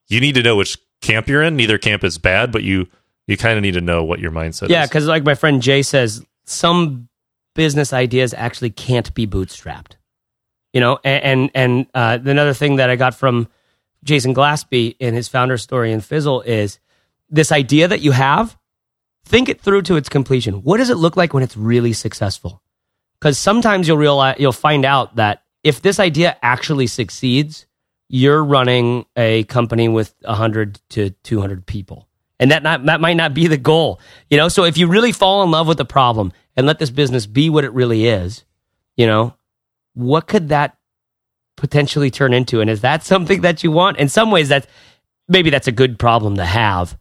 [0.08, 1.56] you need to know which camp you're in.
[1.56, 2.88] Neither camp is bad, but you
[3.26, 4.70] you kind of need to know what your mindset Yeah, is.
[4.70, 7.08] Yeah, because like my friend Jay says, some
[7.54, 9.92] business ideas actually can't be bootstrapped.
[10.72, 13.48] You know, and and, uh, another thing that I got from
[14.04, 16.78] Jason Glaspey in his founder story in Fizzle is
[17.28, 18.56] this idea that you have.
[19.24, 20.62] Think it through to its completion.
[20.62, 22.62] What does it look like when it's really successful?
[23.20, 27.66] Because sometimes you'll realize you'll find out that if this idea actually succeeds,
[28.08, 32.08] you're running a company with 100 to 200 people
[32.40, 35.12] and that not that might not be the goal you know so if you really
[35.12, 38.44] fall in love with the problem and let this business be what it really is
[38.96, 39.34] you know
[39.95, 40.76] what could that
[41.57, 44.66] potentially turn into and is that something that you want in some ways that's
[45.28, 46.99] maybe that's a good problem to have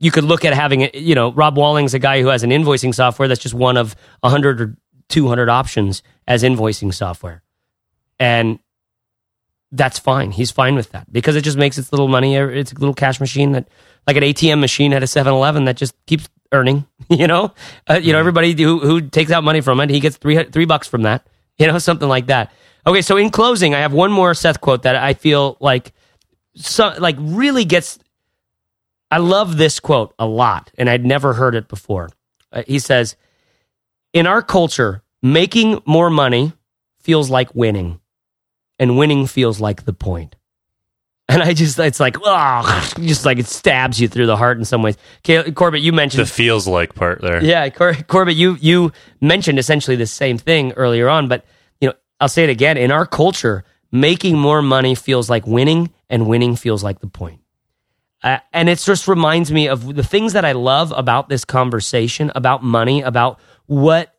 [0.00, 2.50] you could look at having it you know rob walling's a guy who has an
[2.50, 4.76] invoicing software that's just one of 100 or
[5.10, 7.42] 200 options as invoicing software
[8.18, 8.58] and
[9.72, 10.30] that's fine.
[10.30, 12.36] He's fine with that because it just makes its little money.
[12.36, 13.68] It's a little cash machine that,
[14.06, 17.52] like an ATM machine at a 7 Eleven that just keeps earning, you know?
[17.88, 20.64] Uh, you know, everybody who, who takes out money from it, he gets three, three
[20.64, 21.26] bucks from that,
[21.66, 22.52] you know, something like that.
[22.86, 25.92] Okay, so in closing, I have one more Seth quote that I feel like,
[26.54, 27.98] so, like really gets
[29.10, 32.10] I love this quote a lot, and I'd never heard it before.
[32.52, 33.16] Uh, he says,
[34.12, 36.52] In our culture, making more money
[37.00, 38.00] feels like winning,
[38.78, 40.36] and winning feels like the point.
[41.30, 44.64] And I just, it's like, oh, just like it stabs you through the heart in
[44.64, 44.96] some ways.
[45.18, 47.44] Okay, Corbett, you mentioned The feels like part there.
[47.44, 51.44] yeah, Cor- Corbett, you you mentioned essentially the same thing earlier on, but
[51.82, 52.78] you know, I'll say it again.
[52.78, 57.42] In our culture, making more money feels like winning, and winning feels like the point.
[58.22, 62.32] Uh, and it just reminds me of the things that I love about this conversation
[62.34, 64.14] about money, about what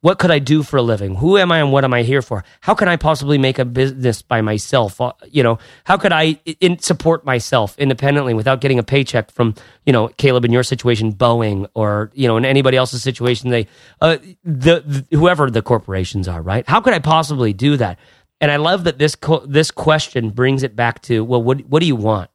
[0.00, 1.16] what could I do for a living?
[1.16, 2.44] Who am I and what am I here for?
[2.60, 5.00] How can I possibly make a business by myself?
[5.00, 9.54] Uh, you know, how could I in, support myself independently without getting a paycheck from,
[9.86, 13.66] you know, Caleb in your situation, Boeing, or you know, in anybody else's situation, they,
[14.00, 16.68] uh, the, the whoever the corporations are, right?
[16.68, 17.98] How could I possibly do that?
[18.40, 21.80] And I love that this co- this question brings it back to, well, what what
[21.80, 22.28] do you want?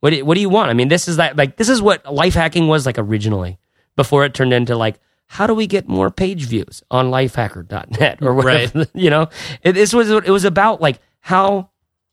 [0.00, 0.70] What do, what do you want?
[0.70, 3.58] I mean, this is that like this is what life hacking was like originally
[3.96, 4.98] before it turned into like
[5.28, 8.88] how do we get more page views on lifehacker.net or whatever Right.
[8.94, 9.28] you know?
[9.62, 11.70] It, this was it was about like how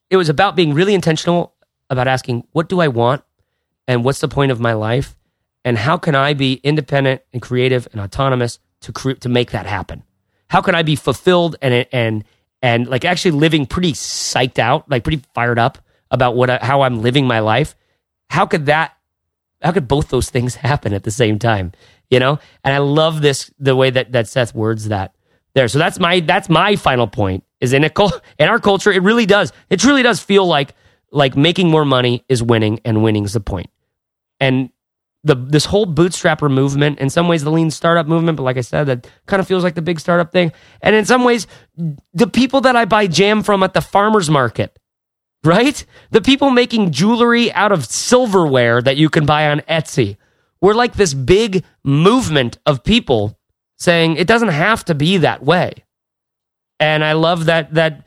[0.09, 1.53] it was about being really intentional
[1.89, 3.23] about asking what do i want
[3.87, 5.15] and what's the point of my life?
[5.65, 9.65] And how can i be independent and creative and autonomous to cre- to make that
[9.65, 10.03] happen?
[10.49, 12.23] How can i be fulfilled and and
[12.61, 15.77] and like actually living pretty psyched out like pretty fired up
[16.11, 17.75] about what I, how i'm living my life?
[18.29, 18.97] How could that
[19.63, 21.71] how could both those things happen at the same time
[22.09, 22.37] you know?
[22.63, 25.15] And i love this the way that that seth words that
[25.55, 25.67] there.
[25.67, 27.91] So that's my that's my final point is in a
[28.39, 30.75] in our culture it really does it truly does feel like
[31.11, 33.69] like making more money is winning and winning is the point.
[34.39, 34.69] And
[35.23, 38.61] the this whole bootstrapper movement in some ways the lean startup movement but like i
[38.61, 40.51] said that kind of feels like the big startup thing.
[40.81, 41.47] And in some ways
[42.13, 44.77] the people that i buy jam from at the farmers market
[45.43, 45.85] right?
[46.11, 50.17] The people making jewelry out of silverware that you can buy on Etsy.
[50.61, 53.37] We're like this big movement of people
[53.77, 55.73] saying it doesn't have to be that way.
[56.79, 58.05] And I love that that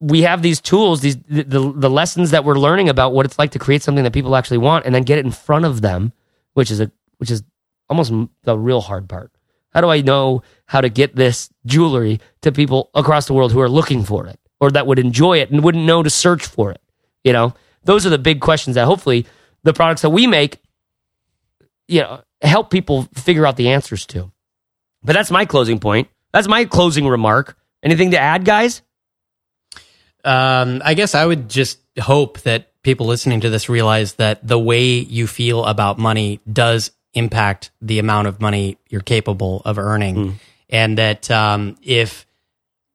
[0.00, 3.52] we have these tools, these the, the, lessons that we're learning about what it's like
[3.52, 6.12] to create something that people actually want and then get it in front of them,
[6.54, 7.44] which is a which is
[7.88, 8.12] almost
[8.42, 9.30] the real hard part.
[9.70, 13.60] How do I know how to get this jewelry to people across the world who
[13.60, 16.70] are looking for it or that would enjoy it and wouldn't know to search for
[16.70, 16.80] it?
[17.24, 19.26] You know, those are the big questions that hopefully
[19.64, 20.58] the products that we make,
[21.88, 24.30] you know, help people figure out the answers to.
[25.02, 26.08] But that's my closing point.
[26.32, 27.58] That's my closing remark.
[27.82, 28.82] Anything to add, guys?
[30.24, 34.58] Um, I guess I would just hope that people listening to this realize that the
[34.58, 40.38] way you feel about money does impact the amount of money you're capable of earning.
[40.70, 42.26] And that um, if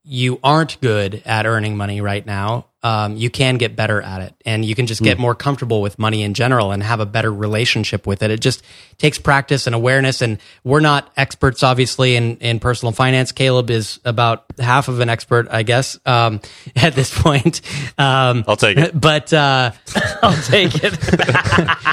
[0.07, 4.35] you aren't good at earning money right now, um, you can get better at it
[4.45, 7.33] and you can just get more comfortable with money in general and have a better
[7.33, 8.29] relationship with it.
[8.29, 8.63] It just
[8.99, 10.21] takes practice and awareness.
[10.21, 13.31] And we're not experts, obviously, in, in personal finance.
[13.31, 16.39] Caleb is about half of an expert, I guess, um,
[16.75, 17.61] at this point.
[17.97, 18.99] Um, I'll take it.
[18.99, 19.71] but, uh,
[20.21, 20.97] I'll take it.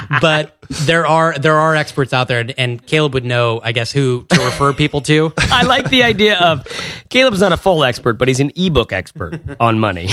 [0.21, 3.91] but there are, there are experts out there and, and Caleb would know, I guess,
[3.91, 5.33] who to refer people to.
[5.37, 6.65] I like the idea of
[7.09, 10.09] Caleb's not a full expert, but he's an ebook expert on money.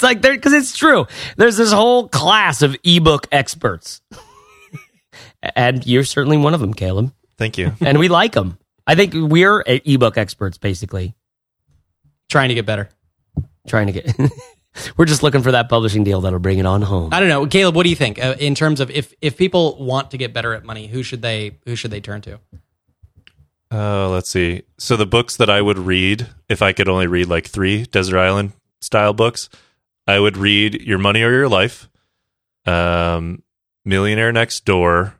[0.00, 1.06] It's like there because it's true.
[1.36, 4.00] There's this whole class of ebook experts,
[5.54, 7.12] and you're certainly one of them, Caleb.
[7.36, 7.72] Thank you.
[7.82, 8.58] And we like them.
[8.86, 11.14] I think we're ebook experts, basically,
[12.30, 12.88] Trying to get better.
[13.68, 14.10] trying to get.
[14.96, 17.12] we're just looking for that publishing deal that'll bring it on home.
[17.12, 17.76] I don't know, Caleb.
[17.76, 20.54] What do you think uh, in terms of if if people want to get better
[20.54, 22.38] at money, who should they who should they turn to?
[23.70, 24.62] Uh, let's see.
[24.78, 28.18] So the books that I would read, if I could only read like three Desert
[28.18, 29.48] Island style books,
[30.10, 31.88] I would read Your Money or Your Life,
[32.66, 33.42] um,
[33.84, 35.14] Millionaire Next Door.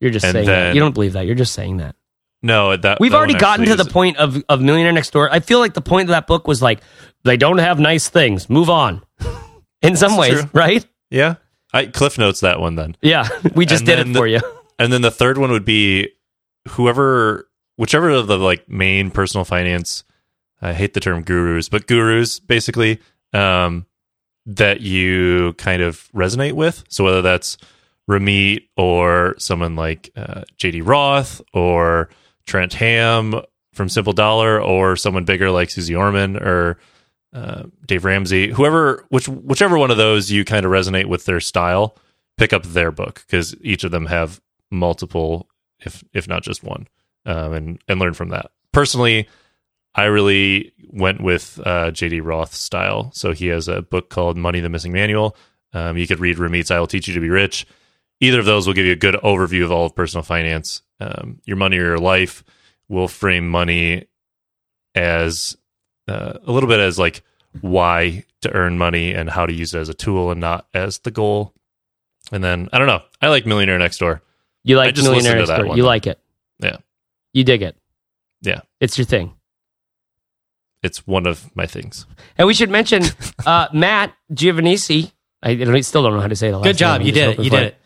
[0.00, 0.74] You're just And saying that.
[0.74, 1.26] You don't believe that.
[1.26, 1.96] You're just saying that.
[2.40, 5.30] No, that We've that already gotten to the is- point of, of Millionaire Next Door.
[5.32, 6.80] I feel like the point of that book was like,
[7.24, 8.48] they don't have nice things.
[8.48, 9.02] Move on.
[9.82, 10.50] In some ways, true.
[10.54, 10.86] right?
[11.10, 11.36] Yeah,
[11.72, 12.96] I Cliff notes that one then.
[13.00, 14.40] Yeah, we just And did it the- for you.
[14.78, 16.10] And then the third one would be
[16.68, 20.04] whoever, whichever of the like main personal finance.
[20.62, 23.00] I hate the term gurus, but gurus basically
[23.32, 23.86] um,
[24.46, 26.84] that you kind of resonate with.
[26.88, 27.58] So whether that's
[28.08, 32.08] Ramit or someone like uh, JD Roth or
[32.46, 33.40] Trent Hamm
[33.74, 36.78] from Simple Dollar or someone bigger like Suze Orman or
[37.32, 41.40] uh, Dave Ramsey, whoever, which whichever one of those you kind of resonate with their
[41.40, 41.94] style,
[42.38, 45.48] pick up their book because each of them have multiple,
[45.80, 46.88] if if not just one,
[47.26, 48.50] um, and and learn from that.
[48.72, 49.28] Personally,
[49.94, 53.10] I really went with uh, JD Roth style.
[53.12, 55.36] So he has a book called Money: The Missing Manual.
[55.72, 57.66] Um, you could read Ramit's "I Will Teach You to Be Rich."
[58.20, 60.82] either of those will give you a good overview of all of personal finance.
[61.00, 62.44] Um, your money or your life
[62.88, 64.06] will frame money
[64.94, 65.56] as
[66.08, 67.22] uh, a little bit as like
[67.60, 70.98] why to earn money and how to use it as a tool and not as
[71.00, 71.54] the goal.
[72.32, 73.02] And then I don't know.
[73.20, 74.22] I like Millionaire Next Door.
[74.64, 75.76] You like Millionaire Next Door.
[75.76, 75.88] You though.
[75.88, 76.18] like it.
[76.58, 76.78] Yeah.
[77.32, 77.76] You dig it.
[78.42, 78.60] Yeah.
[78.80, 79.34] It's your thing.
[80.88, 82.06] It's one of my things.
[82.38, 83.02] And we should mention
[83.46, 85.12] uh, Matt Giovanisci.
[85.42, 86.98] I don't- still don't know how to say the last Good job.
[86.98, 87.06] name.
[87.08, 87.44] You did it.
[87.44, 87.76] You did it.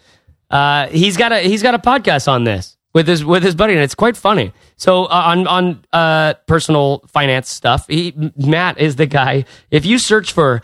[0.51, 3.73] Uh, he's got a he's got a podcast on this with his with his buddy,
[3.75, 4.53] and it's quite funny.
[4.77, 9.45] So uh, on on uh, personal finance stuff, he, Matt is the guy.
[9.71, 10.63] If you search for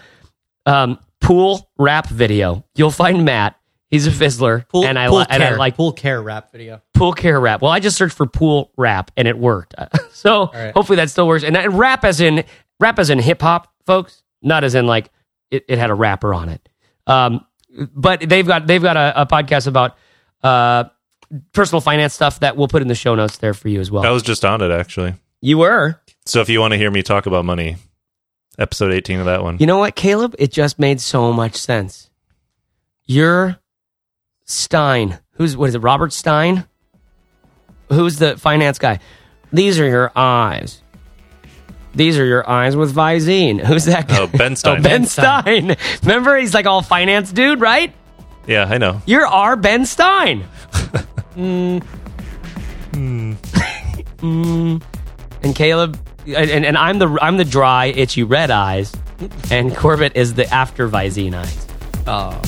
[0.66, 3.56] um, pool rap video, you'll find Matt.
[3.90, 6.82] He's a fizzler, Pool, and I pool li- and I like pool care rap video.
[6.92, 7.62] pool care rap.
[7.62, 9.74] Well, I just searched for pool rap and it worked.
[10.12, 10.74] so right.
[10.74, 11.42] hopefully that still works.
[11.42, 12.44] And, and rap as in
[12.78, 15.10] rap as in hip hop, folks, not as in like
[15.50, 16.68] it, it had a rapper on it.
[17.06, 17.46] Um,
[17.94, 19.96] but they've got they've got a, a podcast about
[20.42, 20.84] uh,
[21.52, 24.04] personal finance stuff that we'll put in the show notes there for you as well.
[24.04, 25.14] I was just on it actually.
[25.40, 25.98] you were.
[26.26, 27.76] So if you want to hear me talk about money,
[28.58, 29.56] episode 18 of that one.
[29.60, 30.34] You know what, Caleb?
[30.38, 32.10] It just made so much sense.
[33.06, 33.58] You're
[34.48, 35.18] Stein.
[35.32, 35.80] Who's what is it?
[35.80, 36.64] Robert Stein?
[37.90, 38.98] Who's the finance guy?
[39.52, 40.82] These are your eyes.
[41.94, 43.60] These are your eyes with Visine.
[43.64, 44.18] Who's that guy?
[44.20, 44.78] Oh, Ben Stein.
[44.78, 45.76] Oh, Ben Ben Stein.
[46.02, 47.94] Remember, he's like all finance dude, right?
[48.46, 49.02] Yeah, I know.
[49.06, 50.44] You're our Ben Stein.
[51.36, 51.84] Mm.
[55.42, 58.92] And Caleb, and, and I'm the I'm the dry, itchy red eyes,
[59.50, 61.66] and Corbett is the after Visine eyes.
[62.06, 62.40] Oh,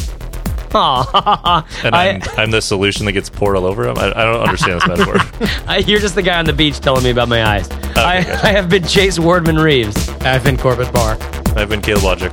[0.75, 1.66] Aw.
[1.85, 3.99] And I- I'm, I'm the solution that gets poured all over him.
[3.99, 5.16] I, I don't understand this metaphor.
[5.68, 7.71] I, you're just the guy on the beach telling me about my eyes.
[7.71, 8.47] I, gotcha.
[8.47, 10.09] I have been Chase Wardman Reeves.
[10.21, 11.16] I've been Corbett Barr.
[11.57, 12.31] I've been Caleb Wojcik.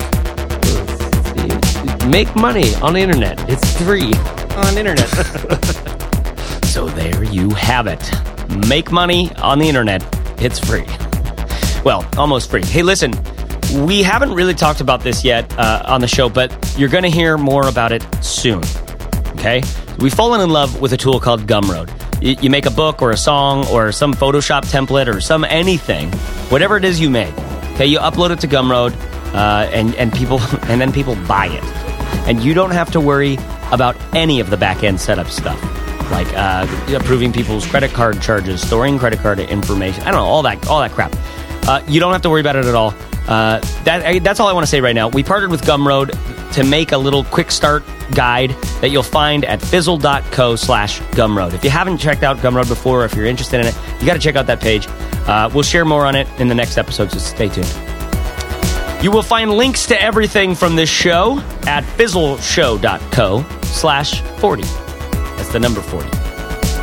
[2.09, 3.37] Make money on the internet.
[3.49, 4.13] It's free.
[4.55, 5.07] on internet.
[6.67, 8.11] So there you have it.
[8.67, 10.03] Make money on the internet.
[10.39, 10.85] It's free.
[11.83, 12.63] Well, almost free.
[12.63, 13.13] Hey, listen,
[13.85, 17.09] we haven't really talked about this yet uh, on the show, but you're going to
[17.09, 18.63] hear more about it soon.
[19.33, 19.61] Okay?
[19.99, 21.91] We've fallen in love with a tool called Gumroad.
[22.21, 26.11] You make a book or a song or some Photoshop template or some anything,
[26.49, 27.33] whatever it is you make.
[27.73, 28.91] Okay, you upload it to Gumroad,
[29.35, 31.63] uh, and and people and then people buy it,
[32.27, 33.37] and you don't have to worry
[33.71, 35.61] about any of the back end setup stuff
[36.09, 36.65] like uh,
[36.95, 40.01] approving people's credit card charges, storing credit card information.
[40.01, 41.13] I don't know all that all that crap.
[41.67, 42.95] Uh, you don't have to worry about it at all.
[43.27, 45.09] Uh, that that's all I want to say right now.
[45.09, 46.11] We partnered with Gumroad
[46.53, 48.51] to make a little quick start guide
[48.81, 51.53] that you'll find at fizzle.co slash Gumroad.
[51.53, 54.13] If you haven't checked out Gumroad before, or if you're interested in it, you got
[54.13, 54.87] to check out that page.
[55.27, 57.67] Uh, we'll share more on it in the next episode, so stay tuned.
[59.03, 64.63] You will find links to everything from this show at fizzleshow.co slash 40.
[64.63, 66.16] That's the number 40.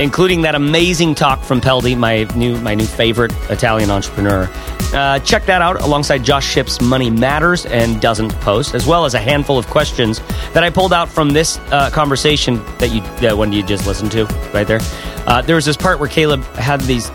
[0.00, 4.50] Including that amazing talk from Peldi, my new my new favorite Italian entrepreneur.
[4.92, 9.14] Uh, check that out alongside Josh Shipp's Money Matters and Doesn't Post, as well as
[9.14, 10.20] a handful of questions
[10.52, 14.10] that I pulled out from this uh, conversation that you that one you just listened
[14.12, 14.80] to right there.
[15.26, 17.10] Uh, there was this part where Caleb had these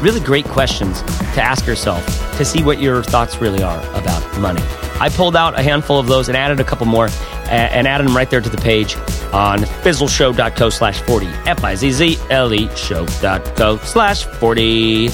[0.00, 2.04] really great questions to ask yourself
[2.36, 4.62] to see what your thoughts really are about money.
[5.00, 7.08] I pulled out a handful of those and added a couple more
[7.46, 8.96] and added them right there to the page
[9.32, 11.26] on fizzleshow.co slash 40.
[11.26, 15.08] F-I-Z-Z-L-E show.co slash 40.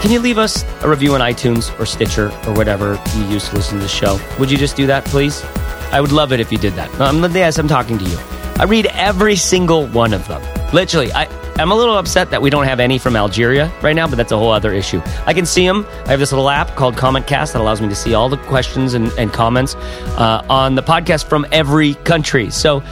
[0.00, 3.56] Can you leave us a review on iTunes or Stitcher or whatever you use to
[3.56, 4.18] listen to the show?
[4.38, 5.44] Would you just do that, please?
[5.92, 7.00] I would love it if you did that.
[7.00, 8.18] Um, yes, I'm talking to you.
[8.58, 10.40] I read every single one of them.
[10.72, 11.24] Literally, I,
[11.56, 14.32] I'm a little upset that we don't have any from Algeria right now, but that's
[14.32, 15.02] a whole other issue.
[15.26, 15.86] I can see them.
[16.06, 18.38] I have this little app called Comment Cast that allows me to see all the
[18.38, 22.50] questions and, and comments uh, on the podcast from every country.
[22.50, 22.82] So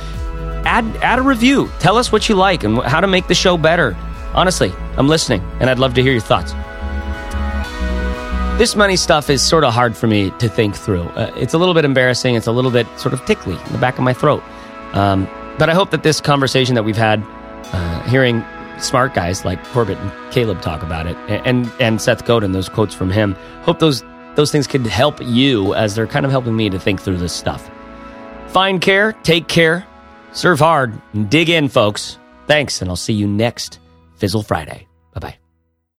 [0.64, 1.70] add add a review.
[1.78, 3.96] Tell us what you like and how to make the show better.
[4.34, 6.52] Honestly, I'm listening, and I'd love to hear your thoughts.
[8.58, 11.04] This money stuff is sort of hard for me to think through.
[11.10, 12.34] Uh, it's a little bit embarrassing.
[12.34, 14.42] It's a little bit sort of tickly in the back of my throat.
[14.94, 15.28] Um,
[15.58, 17.24] but I hope that this conversation that we've had,
[17.72, 18.44] uh, hearing
[18.78, 22.94] smart guys like Corbett and Caleb talk about it, and and Seth Godin, those quotes
[22.94, 24.02] from him, hope those
[24.34, 27.32] those things could help you as they're kind of helping me to think through this
[27.32, 27.70] stuff.
[28.48, 29.86] Find care, take care,
[30.32, 32.18] serve hard, and dig in, folks.
[32.46, 33.78] Thanks, and I'll see you next
[34.16, 34.87] Fizzle Friday.